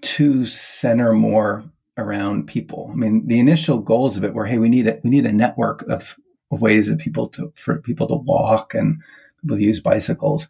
to 0.02 0.46
center 0.46 1.14
more 1.14 1.64
around 1.98 2.48
people. 2.48 2.90
I 2.92 2.96
mean, 2.96 3.28
the 3.28 3.40
initial 3.40 3.80
goals 3.80 4.18
of 4.18 4.24
it 4.24 4.34
were, 4.34 4.46
hey, 4.46 4.58
we 4.58 4.70
need 4.70 4.88
a 4.88 5.00
we 5.04 5.10
need 5.10 5.26
a 5.26 5.32
network 5.32 5.84
of, 5.84 6.16
of 6.52 6.62
ways 6.62 6.90
of 6.90 7.00
people 7.00 7.28
to 7.30 7.52
for 7.56 7.82
people 7.82 8.08
to 8.08 8.16
walk 8.16 8.74
and 8.74 9.02
people 9.42 9.58
to 9.58 9.64
use 9.64 9.82
bicycles, 9.82 10.48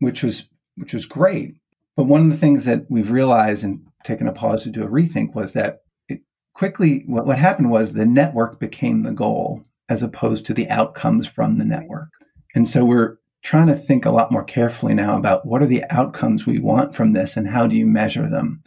which 0.00 0.22
was 0.22 0.48
which 0.76 0.92
was 0.92 1.06
great. 1.06 1.56
But 1.96 2.04
one 2.04 2.22
of 2.22 2.30
the 2.30 2.36
things 2.36 2.64
that 2.66 2.86
we've 2.88 3.10
realized 3.10 3.64
and 3.64 3.80
taken 4.04 4.28
a 4.28 4.32
pause 4.32 4.62
to 4.62 4.70
do 4.70 4.84
a 4.84 4.88
rethink 4.88 5.34
was 5.34 5.52
that 5.52 5.80
it 6.08 6.20
quickly 6.54 7.02
what, 7.06 7.26
what 7.26 7.38
happened 7.38 7.70
was 7.70 7.92
the 7.92 8.06
network 8.06 8.60
became 8.60 9.02
the 9.02 9.12
goal 9.12 9.64
as 9.88 10.02
opposed 10.02 10.44
to 10.46 10.54
the 10.54 10.68
outcomes 10.68 11.26
from 11.26 11.58
the 11.58 11.64
network. 11.64 12.08
And 12.54 12.68
so 12.68 12.84
we're 12.84 13.16
trying 13.42 13.68
to 13.68 13.76
think 13.76 14.04
a 14.04 14.10
lot 14.10 14.30
more 14.30 14.44
carefully 14.44 14.94
now 14.94 15.16
about 15.16 15.46
what 15.46 15.62
are 15.62 15.66
the 15.66 15.84
outcomes 15.90 16.44
we 16.44 16.58
want 16.58 16.94
from 16.94 17.12
this 17.12 17.36
and 17.36 17.48
how 17.48 17.66
do 17.66 17.76
you 17.76 17.86
measure 17.86 18.28
them 18.28 18.62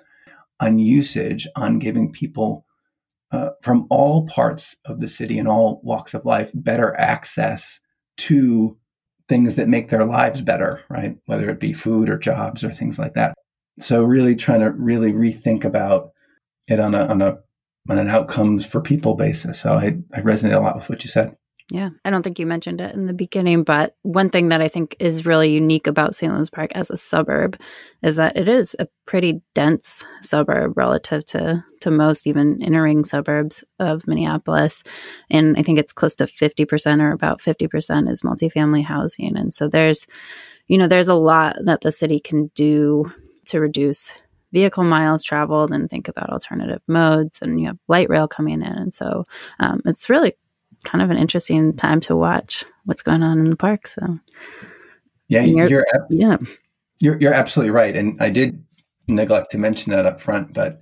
on 0.62 0.80
usage, 0.80 1.48
on 1.56 1.80
giving 1.80 2.12
people 2.12 2.66
uh, 3.32 3.50
from 3.62 3.88
all 3.90 4.28
parts 4.28 4.76
of 4.86 5.00
the 5.00 5.08
city 5.08 5.40
and 5.40 5.48
all 5.48 5.82
walks 5.84 6.14
of 6.14 6.26
life 6.26 6.52
better 6.54 6.98
access 7.00 7.80
to 8.18 8.78
things 9.28 9.56
that 9.56 9.70
make 9.70 9.90
their 9.90 10.06
lives 10.06 10.42
better, 10.42 10.82
right? 10.90 11.18
Whether 11.26 11.50
it 11.50 11.60
be 11.60 11.74
food 11.74 12.10
or 12.10 12.18
jobs 12.18 12.64
or 12.64 12.70
things 12.70 13.00
like 13.00 13.14
that. 13.14 13.34
So 13.80 14.04
really 14.04 14.36
trying 14.36 14.60
to 14.60 14.72
really 14.72 15.14
rethink 15.14 15.64
about 15.64 16.12
it 16.68 16.80
on 16.80 16.94
a 16.94 17.06
on 17.06 17.22
a 17.22 17.40
on 17.90 17.98
an 17.98 18.10
outcomes 18.10 18.66
for 18.66 18.82
people 18.82 19.16
basis. 19.16 19.60
So 19.60 19.74
I, 19.74 19.98
I 20.14 20.22
resonate 20.22 20.56
a 20.56 20.60
lot 20.60 20.76
with 20.76 20.90
what 20.90 21.04
you 21.04 21.10
said. 21.10 21.36
Yeah, 21.74 21.92
I 22.04 22.10
don't 22.10 22.22
think 22.22 22.38
you 22.38 22.46
mentioned 22.46 22.82
it 22.82 22.94
in 22.94 23.06
the 23.06 23.14
beginning, 23.14 23.64
but 23.64 23.96
one 24.02 24.30
thing 24.30 24.50
that 24.50 24.60
I 24.60 24.68
think 24.68 24.98
is 25.00 25.26
really 25.26 25.54
unique 25.54 25.88
about 25.88 26.14
St. 26.14 26.34
Louis 26.34 26.50
Park 26.50 26.74
as 26.76 26.92
a 26.92 26.98
suburb 26.98 27.58
is 28.04 28.18
that 28.18 28.36
it 28.36 28.50
is 28.50 28.76
a 28.78 28.90
pretty 29.06 29.42
dense 29.56 30.04
suburb 30.22 30.76
relative 30.76 31.24
to 31.28 31.64
to 31.80 31.90
most 31.90 32.28
even 32.28 32.62
inner 32.62 32.84
ring 32.84 33.06
suburbs 33.06 33.64
of 33.80 34.06
Minneapolis, 34.06 34.84
and 35.30 35.56
I 35.58 35.64
think 35.64 35.80
it's 35.80 35.94
close 35.94 36.14
to 36.16 36.28
fifty 36.28 36.66
percent 36.66 37.02
or 37.02 37.14
about 37.14 37.40
fifty 37.40 37.70
percent 37.70 38.10
is 38.10 38.22
multifamily 38.22 38.84
housing, 38.84 39.38
and 39.38 39.54
so 39.54 39.70
there's, 39.70 40.08
you 40.68 40.78
know, 40.78 40.88
there's 40.88 41.08
a 41.08 41.16
lot 41.16 41.56
that 41.64 41.80
the 41.80 41.92
city 41.94 42.20
can 42.20 42.52
do 42.54 43.10
to 43.46 43.62
reduce 43.62 44.12
vehicle 44.52 44.84
miles 44.84 45.24
traveled 45.24 45.72
and 45.72 45.90
think 45.90 46.10
about 46.10 46.30
alternative 46.30 46.82
modes. 46.88 47.40
And 47.42 47.60
you 47.60 47.68
have 47.68 47.78
light 47.88 48.10
rail 48.10 48.28
coming 48.28 48.62
in. 48.62 48.64
And 48.64 48.94
so 48.94 49.26
um, 49.60 49.82
it's 49.86 50.10
really 50.10 50.34
kind 50.82 51.02
of 51.02 51.10
an 51.10 51.18
interesting 51.18 51.76
time 51.76 52.00
to 52.02 52.16
watch 52.16 52.66
what's 52.86 53.02
going 53.02 53.24
on 53.24 53.40
in 53.40 53.50
the 53.50 53.58
park. 53.58 53.88
So, 53.88 54.20
yeah, 55.28 55.42
you're, 55.42 55.68
you're 55.68 55.88
yeah, 56.10 56.38
you're 57.00 57.20
you're 57.20 57.34
absolutely 57.34 57.72
right. 57.72 57.96
And 57.96 58.22
I 58.22 58.30
did 58.30 58.64
neglect 59.08 59.52
to 59.52 59.58
mention 59.58 59.92
that 59.92 60.06
up 60.06 60.22
front, 60.22 60.54
but 60.54 60.80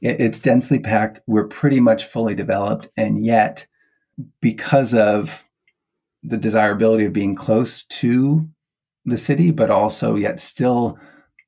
it, 0.00 0.20
it's 0.20 0.38
densely 0.38 0.78
packed. 0.78 1.20
We're 1.26 1.48
pretty 1.48 1.80
much 1.80 2.04
fully 2.04 2.34
developed, 2.34 2.88
and 2.96 3.24
yet 3.24 3.66
because 4.40 4.94
of 4.94 5.44
the 6.22 6.36
desirability 6.36 7.04
of 7.04 7.12
being 7.12 7.34
close 7.34 7.84
to 7.84 8.48
the 9.04 9.16
city, 9.16 9.50
but 9.50 9.70
also 9.70 10.16
yet 10.16 10.40
still 10.40 10.98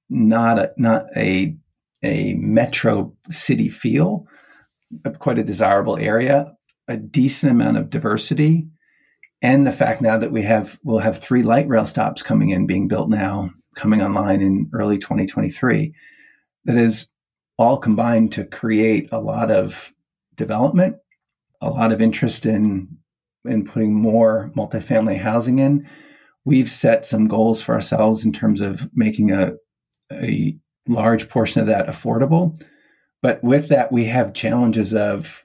not 0.08 0.58
a 0.58 0.72
not 0.76 1.06
a 1.16 1.56
a 2.02 2.34
metro 2.34 3.14
city 3.28 3.68
feel, 3.68 4.26
quite 5.18 5.38
a 5.38 5.44
desirable 5.44 5.96
area 5.96 6.52
a 6.90 6.96
decent 6.96 7.52
amount 7.52 7.76
of 7.76 7.88
diversity 7.88 8.66
and 9.42 9.66
the 9.66 9.72
fact 9.72 10.02
now 10.02 10.18
that 10.18 10.32
we 10.32 10.42
have 10.42 10.78
we'll 10.82 10.98
have 10.98 11.18
three 11.18 11.42
light 11.42 11.68
rail 11.68 11.86
stops 11.86 12.22
coming 12.22 12.50
in 12.50 12.66
being 12.66 12.88
built 12.88 13.08
now 13.08 13.50
coming 13.76 14.02
online 14.02 14.40
in 14.40 14.68
early 14.74 14.98
2023 14.98 15.92
that 16.64 16.76
is 16.76 17.06
all 17.56 17.78
combined 17.78 18.32
to 18.32 18.44
create 18.44 19.08
a 19.12 19.20
lot 19.20 19.50
of 19.50 19.92
development 20.36 20.96
a 21.60 21.70
lot 21.70 21.92
of 21.92 22.02
interest 22.02 22.46
in 22.46 22.88
in 23.44 23.64
putting 23.64 23.94
more 23.94 24.50
multifamily 24.54 25.18
housing 25.18 25.58
in. 25.58 25.88
We've 26.44 26.70
set 26.70 27.06
some 27.06 27.28
goals 27.28 27.62
for 27.62 27.74
ourselves 27.74 28.24
in 28.24 28.32
terms 28.32 28.60
of 28.60 28.88
making 28.94 29.32
a 29.32 29.54
a 30.12 30.56
large 30.88 31.28
portion 31.28 31.60
of 31.60 31.68
that 31.68 31.86
affordable 31.86 32.60
but 33.22 33.42
with 33.44 33.68
that 33.68 33.92
we 33.92 34.04
have 34.06 34.32
challenges 34.32 34.92
of 34.92 35.44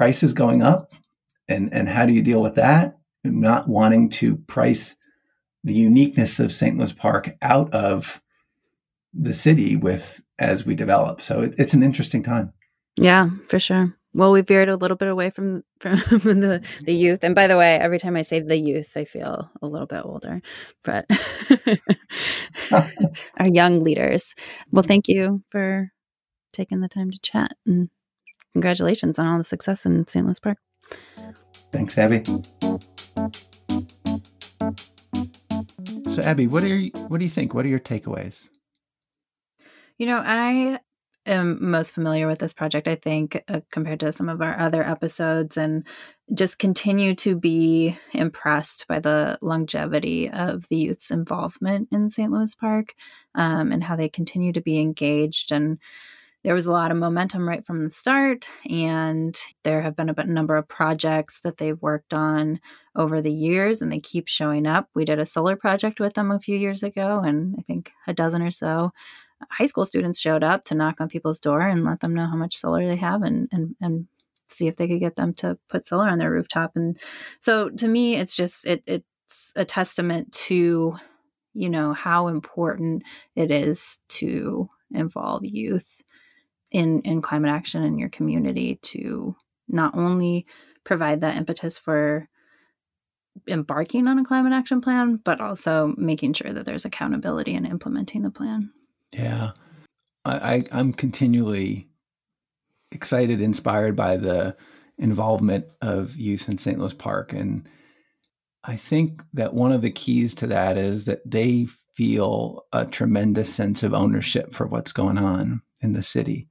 prices 0.00 0.32
going 0.32 0.62
up 0.62 0.94
and 1.46 1.74
and 1.74 1.86
how 1.86 2.06
do 2.06 2.14
you 2.14 2.22
deal 2.22 2.40
with 2.40 2.54
that 2.54 2.96
not 3.22 3.68
wanting 3.68 4.08
to 4.08 4.36
price 4.36 4.94
the 5.62 5.74
uniqueness 5.74 6.38
of 6.38 6.54
St. 6.54 6.78
Louis 6.78 6.94
Park 6.94 7.36
out 7.42 7.74
of 7.74 8.18
the 9.12 9.34
city 9.34 9.76
with 9.76 10.22
as 10.38 10.64
we 10.64 10.74
develop. 10.74 11.20
So 11.20 11.42
it, 11.42 11.54
it's 11.58 11.74
an 11.74 11.82
interesting 11.82 12.22
time. 12.22 12.54
Yeah, 12.96 13.28
for 13.50 13.60
sure. 13.60 13.94
Well, 14.14 14.32
we 14.32 14.40
veered 14.40 14.70
a 14.70 14.76
little 14.76 14.96
bit 14.96 15.08
away 15.08 15.28
from 15.28 15.64
from 15.80 16.40
the 16.40 16.62
the 16.80 16.94
youth. 16.94 17.22
And 17.22 17.34
by 17.34 17.46
the 17.46 17.58
way, 17.58 17.76
every 17.78 17.98
time 17.98 18.16
I 18.16 18.22
say 18.22 18.40
the 18.40 18.56
youth, 18.56 18.96
I 18.96 19.04
feel 19.04 19.50
a 19.60 19.66
little 19.66 19.86
bit 19.86 20.00
older. 20.02 20.40
But 20.82 21.04
our 23.38 23.48
young 23.48 23.80
leaders. 23.80 24.34
Well, 24.72 24.82
thank 24.82 25.08
you 25.08 25.42
for 25.50 25.92
taking 26.54 26.80
the 26.80 26.88
time 26.88 27.10
to 27.10 27.18
chat 27.20 27.50
and 27.66 27.90
congratulations 28.52 29.18
on 29.18 29.26
all 29.26 29.38
the 29.38 29.44
success 29.44 29.86
in 29.86 30.06
St. 30.06 30.24
Louis 30.24 30.38
Park. 30.38 30.58
Thanks, 31.72 31.96
Abby. 31.98 32.22
So, 36.10 36.22
Abby, 36.22 36.46
what 36.46 36.62
are 36.64 36.76
you, 36.76 36.90
what 37.08 37.18
do 37.18 37.24
you 37.24 37.30
think? 37.30 37.54
What 37.54 37.64
are 37.64 37.68
your 37.68 37.80
takeaways? 37.80 38.48
You 39.98 40.06
know, 40.06 40.22
I 40.24 40.80
am 41.26 41.70
most 41.70 41.94
familiar 41.94 42.26
with 42.26 42.38
this 42.38 42.52
project, 42.52 42.88
I 42.88 42.96
think, 42.96 43.42
uh, 43.48 43.60
compared 43.70 44.00
to 44.00 44.12
some 44.12 44.28
of 44.28 44.40
our 44.42 44.58
other 44.58 44.82
episodes, 44.82 45.56
and 45.56 45.86
just 46.34 46.58
continue 46.58 47.14
to 47.16 47.36
be 47.36 47.96
impressed 48.12 48.86
by 48.88 48.98
the 48.98 49.38
longevity 49.42 50.30
of 50.30 50.66
the 50.68 50.76
youth's 50.76 51.10
involvement 51.10 51.88
in 51.92 52.08
St. 52.08 52.32
Louis 52.32 52.54
Park 52.54 52.94
um, 53.34 53.72
and 53.72 53.84
how 53.84 53.94
they 53.94 54.08
continue 54.08 54.52
to 54.52 54.60
be 54.60 54.80
engaged 54.80 55.52
and 55.52 55.78
there 56.42 56.54
was 56.54 56.66
a 56.66 56.72
lot 56.72 56.90
of 56.90 56.96
momentum 56.96 57.48
right 57.48 57.64
from 57.66 57.84
the 57.84 57.90
start, 57.90 58.48
and 58.68 59.38
there 59.62 59.82
have 59.82 59.96
been 59.96 60.08
a 60.08 60.24
number 60.24 60.56
of 60.56 60.68
projects 60.68 61.40
that 61.40 61.58
they've 61.58 61.80
worked 61.82 62.14
on 62.14 62.60
over 62.96 63.20
the 63.20 63.32
years, 63.32 63.82
and 63.82 63.92
they 63.92 64.00
keep 64.00 64.28
showing 64.28 64.66
up. 64.66 64.88
We 64.94 65.04
did 65.04 65.18
a 65.18 65.26
solar 65.26 65.56
project 65.56 66.00
with 66.00 66.14
them 66.14 66.30
a 66.30 66.40
few 66.40 66.56
years 66.56 66.82
ago, 66.82 67.20
and 67.20 67.56
I 67.58 67.62
think 67.62 67.92
a 68.06 68.12
dozen 68.12 68.42
or 68.42 68.50
so 68.50 68.92
high 69.50 69.66
school 69.66 69.86
students 69.86 70.20
showed 70.20 70.42
up 70.42 70.64
to 70.64 70.74
knock 70.74 71.00
on 71.00 71.08
people's 71.08 71.40
door 71.40 71.60
and 71.60 71.84
let 71.84 72.00
them 72.00 72.14
know 72.14 72.26
how 72.26 72.36
much 72.36 72.56
solar 72.56 72.86
they 72.86 72.96
have 72.96 73.22
and 73.22 73.48
and 73.52 73.74
and 73.80 74.06
see 74.48 74.66
if 74.66 74.76
they 74.76 74.88
could 74.88 75.00
get 75.00 75.14
them 75.14 75.32
to 75.32 75.56
put 75.68 75.86
solar 75.86 76.08
on 76.08 76.18
their 76.18 76.30
rooftop 76.30 76.72
and 76.74 76.98
so 77.38 77.70
to 77.70 77.86
me 77.86 78.16
it's 78.16 78.34
just 78.34 78.66
it 78.66 78.82
it's 78.86 79.52
a 79.54 79.64
testament 79.64 80.32
to 80.32 80.94
you 81.54 81.70
know 81.70 81.92
how 81.92 82.28
important 82.28 83.02
it 83.36 83.50
is 83.50 83.98
to 84.08 84.68
involve 84.92 85.44
youth 85.44 85.99
in 86.70 87.00
in 87.02 87.22
climate 87.22 87.50
action 87.50 87.82
in 87.82 87.98
your 87.98 88.08
community 88.08 88.78
to 88.82 89.34
not 89.68 89.96
only 89.96 90.46
provide 90.84 91.20
that 91.20 91.36
impetus 91.36 91.78
for 91.78 92.28
embarking 93.48 94.06
on 94.06 94.18
a 94.18 94.24
climate 94.24 94.52
action 94.52 94.80
plan 94.80 95.16
but 95.24 95.40
also 95.40 95.94
making 95.96 96.32
sure 96.32 96.52
that 96.52 96.64
there's 96.64 96.84
accountability 96.84 97.54
in 97.54 97.64
implementing 97.64 98.22
the 98.22 98.30
plan. 98.30 98.72
Yeah. 99.12 99.52
I, 100.24 100.64
I 100.72 100.78
am 100.78 100.92
continually 100.92 101.88
excited 102.92 103.40
inspired 103.40 103.96
by 103.96 104.16
the 104.16 104.56
involvement 104.98 105.66
of 105.80 106.16
youth 106.16 106.48
in 106.48 106.58
st 106.58 106.78
louis 106.78 106.94
park. 106.94 107.32
And 107.32 107.68
i 108.64 108.76
think 108.76 109.22
that 109.32 109.54
one 109.54 109.72
of 109.72 109.82
the 109.82 109.90
keys 109.90 110.34
to 110.34 110.46
that 110.48 110.76
is 110.76 111.04
that 111.04 111.22
they 111.24 111.66
feel 111.96 112.66
a 112.72 112.84
tremendous 112.84 113.52
sense 113.52 113.82
of 113.82 113.94
ownership 113.94 114.52
for 114.52 114.66
what's 114.66 114.92
going 114.92 115.18
on 115.18 115.62
in 115.80 115.92
the 115.92 116.02
city 116.02 116.48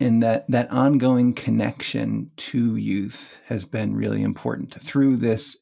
and 0.00 0.22
that 0.22 0.50
that 0.50 0.70
ongoing 0.70 1.32
connection 1.32 2.30
to 2.36 2.76
youth 2.76 3.28
has 3.46 3.64
been 3.64 3.94
really 3.94 4.22
important 4.22 4.74
through 4.82 5.16
this 5.16 5.56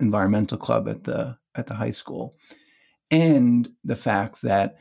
environmental 0.00 0.58
club 0.58 0.88
at 0.88 1.04
the 1.04 1.36
at 1.54 1.66
the 1.66 1.74
high 1.74 1.90
school 1.90 2.36
and 3.10 3.68
the 3.84 3.96
fact 3.96 4.42
that 4.42 4.76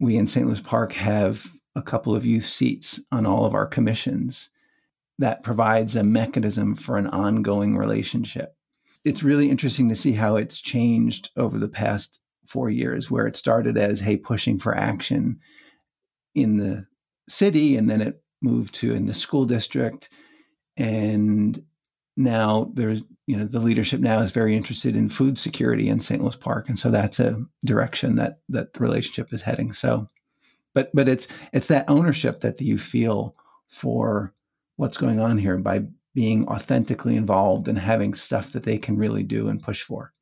we 0.00 0.16
in 0.16 0.28
St. 0.28 0.46
Louis 0.46 0.60
Park 0.60 0.92
have 0.92 1.44
a 1.74 1.82
couple 1.82 2.14
of 2.14 2.24
youth 2.24 2.46
seats 2.46 3.00
on 3.10 3.26
all 3.26 3.44
of 3.44 3.54
our 3.54 3.66
commissions 3.66 4.50
that 5.18 5.42
provides 5.42 5.96
a 5.96 6.04
mechanism 6.04 6.76
for 6.76 6.96
an 6.96 7.08
ongoing 7.08 7.76
relationship. 7.76 8.54
It's 9.04 9.22
really 9.22 9.50
interesting 9.50 9.88
to 9.88 9.96
see 9.96 10.12
how 10.12 10.36
it's 10.36 10.60
changed 10.60 11.30
over 11.36 11.58
the 11.58 11.68
past 11.68 12.20
4 12.46 12.70
years 12.70 13.10
where 13.10 13.26
it 13.26 13.36
started 13.36 13.76
as 13.76 14.00
hey 14.00 14.16
pushing 14.16 14.58
for 14.58 14.76
action 14.76 15.40
in 16.34 16.56
the 16.56 16.86
city 17.28 17.76
and 17.76 17.88
then 17.88 18.00
it 18.00 18.22
moved 18.40 18.74
to 18.74 18.94
in 18.94 19.06
the 19.06 19.14
school 19.14 19.44
district 19.44 20.08
and 20.76 21.62
now 22.16 22.70
there's 22.74 23.02
you 23.26 23.36
know 23.36 23.44
the 23.44 23.60
leadership 23.60 24.00
now 24.00 24.20
is 24.20 24.32
very 24.32 24.56
interested 24.56 24.96
in 24.96 25.08
food 25.08 25.38
security 25.38 25.88
in 25.88 26.00
St. 26.00 26.22
Louis 26.22 26.36
Park 26.36 26.68
and 26.68 26.78
so 26.78 26.90
that's 26.90 27.20
a 27.20 27.42
direction 27.64 28.16
that 28.16 28.40
that 28.48 28.72
the 28.72 28.80
relationship 28.80 29.32
is 29.32 29.42
heading 29.42 29.72
so 29.72 30.08
but 30.74 30.90
but 30.94 31.08
it's 31.08 31.26
it's 31.52 31.66
that 31.68 31.88
ownership 31.88 32.40
that 32.40 32.60
you 32.60 32.78
feel 32.78 33.34
for 33.66 34.32
what's 34.76 34.96
going 34.96 35.20
on 35.20 35.38
here 35.38 35.56
by 35.58 35.82
being 36.14 36.46
authentically 36.48 37.16
involved 37.16 37.68
and 37.68 37.78
having 37.78 38.14
stuff 38.14 38.52
that 38.52 38.64
they 38.64 38.78
can 38.78 38.96
really 38.96 39.22
do 39.22 39.48
and 39.48 39.62
push 39.62 39.82
for 39.82 40.12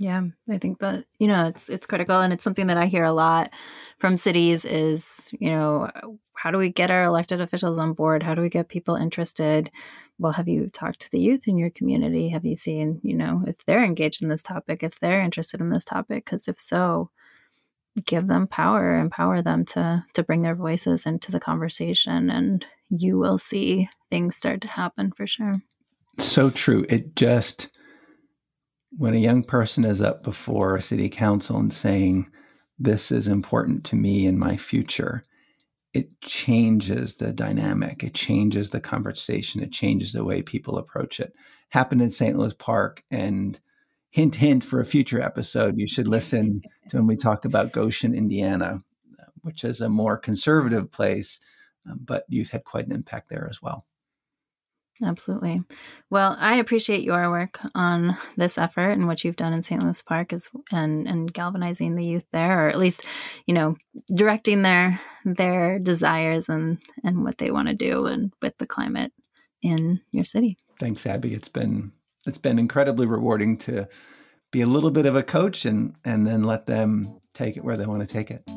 Yeah, 0.00 0.22
I 0.48 0.56
think 0.56 0.78
that 0.78 1.04
you 1.18 1.28
know 1.28 1.48
it's 1.48 1.68
it's 1.68 1.86
critical, 1.86 2.20
and 2.22 2.32
it's 2.32 2.42
something 2.42 2.68
that 2.68 2.78
I 2.78 2.86
hear 2.86 3.04
a 3.04 3.12
lot 3.12 3.50
from 3.98 4.16
cities. 4.16 4.64
Is 4.64 5.28
you 5.38 5.50
know 5.50 5.90
how 6.32 6.50
do 6.50 6.56
we 6.56 6.70
get 6.70 6.90
our 6.90 7.04
elected 7.04 7.42
officials 7.42 7.78
on 7.78 7.92
board? 7.92 8.22
How 8.22 8.34
do 8.34 8.40
we 8.40 8.48
get 8.48 8.70
people 8.70 8.96
interested? 8.96 9.70
Well, 10.18 10.32
have 10.32 10.48
you 10.48 10.68
talked 10.68 11.00
to 11.00 11.10
the 11.10 11.20
youth 11.20 11.46
in 11.46 11.58
your 11.58 11.68
community? 11.68 12.30
Have 12.30 12.46
you 12.46 12.56
seen 12.56 12.98
you 13.02 13.14
know 13.14 13.44
if 13.46 13.56
they're 13.66 13.84
engaged 13.84 14.22
in 14.22 14.30
this 14.30 14.42
topic, 14.42 14.82
if 14.82 14.98
they're 15.00 15.20
interested 15.20 15.60
in 15.60 15.68
this 15.68 15.84
topic? 15.84 16.24
Because 16.24 16.48
if 16.48 16.58
so, 16.58 17.10
give 18.06 18.26
them 18.26 18.46
power, 18.46 18.98
empower 18.98 19.42
them 19.42 19.66
to 19.66 20.02
to 20.14 20.22
bring 20.22 20.40
their 20.40 20.54
voices 20.56 21.04
into 21.04 21.30
the 21.30 21.40
conversation, 21.40 22.30
and 22.30 22.64
you 22.88 23.18
will 23.18 23.36
see 23.36 23.86
things 24.10 24.34
start 24.34 24.62
to 24.62 24.68
happen 24.68 25.12
for 25.12 25.26
sure. 25.26 25.60
So 26.18 26.48
true. 26.48 26.86
It 26.88 27.16
just 27.16 27.68
when 28.96 29.14
a 29.14 29.18
young 29.18 29.42
person 29.42 29.84
is 29.84 30.00
up 30.00 30.22
before 30.22 30.76
a 30.76 30.82
city 30.82 31.08
council 31.08 31.56
and 31.56 31.72
saying, 31.72 32.30
This 32.78 33.10
is 33.10 33.26
important 33.26 33.84
to 33.84 33.96
me 33.96 34.26
in 34.26 34.38
my 34.38 34.56
future, 34.56 35.22
it 35.92 36.20
changes 36.20 37.14
the 37.14 37.32
dynamic. 37.32 38.04
It 38.04 38.14
changes 38.14 38.70
the 38.70 38.80
conversation. 38.80 39.62
It 39.62 39.72
changes 39.72 40.12
the 40.12 40.24
way 40.24 40.42
people 40.42 40.78
approach 40.78 41.18
it. 41.18 41.34
Happened 41.70 42.02
in 42.02 42.12
St. 42.12 42.38
Louis 42.38 42.54
Park. 42.54 43.02
And 43.10 43.58
hint, 44.10 44.36
hint 44.36 44.62
for 44.62 44.80
a 44.80 44.84
future 44.84 45.20
episode, 45.20 45.78
you 45.78 45.88
should 45.88 46.06
listen 46.06 46.62
to 46.90 46.96
when 46.96 47.06
we 47.06 47.16
talk 47.16 47.44
about 47.44 47.72
Goshen, 47.72 48.14
Indiana, 48.14 48.82
which 49.42 49.64
is 49.64 49.80
a 49.80 49.88
more 49.88 50.16
conservative 50.16 50.90
place, 50.90 51.40
um, 51.88 52.00
but 52.04 52.24
you've 52.28 52.50
had 52.50 52.64
quite 52.64 52.86
an 52.86 52.92
impact 52.92 53.28
there 53.28 53.48
as 53.50 53.60
well. 53.62 53.84
Absolutely. 55.02 55.62
Well, 56.10 56.36
I 56.38 56.56
appreciate 56.56 57.02
your 57.02 57.30
work 57.30 57.58
on 57.74 58.16
this 58.36 58.58
effort 58.58 58.90
and 58.90 59.06
what 59.06 59.24
you've 59.24 59.36
done 59.36 59.52
in 59.52 59.62
St. 59.62 59.82
Louis 59.82 60.02
Park 60.02 60.32
is 60.32 60.50
and 60.70 61.08
and 61.08 61.32
galvanizing 61.32 61.94
the 61.94 62.04
youth 62.04 62.24
there, 62.32 62.66
or 62.66 62.68
at 62.68 62.78
least, 62.78 63.04
you 63.46 63.54
know, 63.54 63.76
directing 64.14 64.62
their 64.62 65.00
their 65.24 65.78
desires 65.78 66.48
and 66.48 66.78
and 67.02 67.24
what 67.24 67.38
they 67.38 67.50
want 67.50 67.68
to 67.68 67.74
do 67.74 68.06
and 68.06 68.32
with 68.42 68.56
the 68.58 68.66
climate 68.66 69.12
in 69.62 70.00
your 70.12 70.24
city. 70.24 70.58
Thanks, 70.78 71.06
Abby. 71.06 71.32
It's 71.34 71.48
been 71.48 71.92
it's 72.26 72.38
been 72.38 72.58
incredibly 72.58 73.06
rewarding 73.06 73.56
to 73.58 73.88
be 74.50 74.60
a 74.60 74.66
little 74.66 74.90
bit 74.90 75.06
of 75.06 75.16
a 75.16 75.22
coach 75.22 75.64
and 75.64 75.94
and 76.04 76.26
then 76.26 76.42
let 76.44 76.66
them 76.66 77.20
take 77.32 77.56
it 77.56 77.64
where 77.64 77.76
they 77.76 77.86
want 77.86 78.06
to 78.06 78.06
take 78.06 78.30
it. 78.30 78.48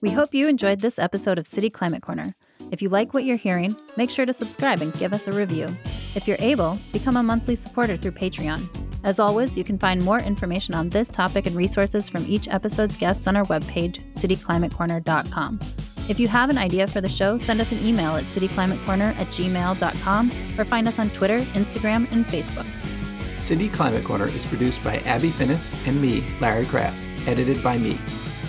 We 0.00 0.10
hope 0.10 0.34
you 0.34 0.48
enjoyed 0.48 0.80
this 0.80 0.98
episode 0.98 1.38
of 1.38 1.46
City 1.46 1.70
Climate 1.70 2.02
Corner. 2.02 2.34
If 2.70 2.80
you 2.80 2.88
like 2.88 3.12
what 3.12 3.24
you're 3.24 3.36
hearing, 3.36 3.74
make 3.96 4.10
sure 4.10 4.24
to 4.24 4.32
subscribe 4.32 4.80
and 4.80 4.94
give 4.94 5.12
us 5.12 5.26
a 5.26 5.32
review. 5.32 5.74
If 6.14 6.28
you're 6.28 6.36
able, 6.38 6.78
become 6.92 7.16
a 7.16 7.22
monthly 7.22 7.56
supporter 7.56 7.96
through 7.96 8.12
Patreon. 8.12 8.68
As 9.02 9.18
always, 9.18 9.56
you 9.56 9.64
can 9.64 9.78
find 9.78 10.02
more 10.02 10.20
information 10.20 10.74
on 10.74 10.88
this 10.90 11.08
topic 11.08 11.46
and 11.46 11.56
resources 11.56 12.08
from 12.08 12.26
each 12.26 12.48
episode's 12.48 12.96
guests 12.96 13.26
on 13.26 13.34
our 13.34 13.44
webpage, 13.44 14.02
cityclimatecorner.com. 14.14 15.58
If 16.08 16.20
you 16.20 16.28
have 16.28 16.50
an 16.50 16.58
idea 16.58 16.86
for 16.86 17.00
the 17.00 17.08
show, 17.08 17.38
send 17.38 17.60
us 17.60 17.72
an 17.72 17.84
email 17.84 18.16
at 18.16 18.24
cityclimatecorner 18.24 19.16
at 19.16 19.26
gmail.com 19.28 20.32
or 20.58 20.64
find 20.64 20.88
us 20.88 20.98
on 20.98 21.10
Twitter, 21.10 21.40
Instagram, 21.40 22.10
and 22.12 22.24
Facebook. 22.26 22.66
City 23.40 23.68
Climate 23.68 24.04
Corner 24.04 24.26
is 24.26 24.44
produced 24.44 24.82
by 24.84 24.98
Abby 24.98 25.30
Finis 25.30 25.72
and 25.86 26.00
me, 26.00 26.22
Larry 26.40 26.66
Kraft, 26.66 26.98
edited 27.26 27.62
by 27.62 27.78
me. 27.78 27.98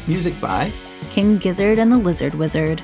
Music 0.07 0.39
by 0.41 0.71
King 1.11 1.37
Gizzard 1.37 1.79
and 1.79 1.91
the 1.91 1.97
Lizard 1.97 2.33
Wizard. 2.33 2.83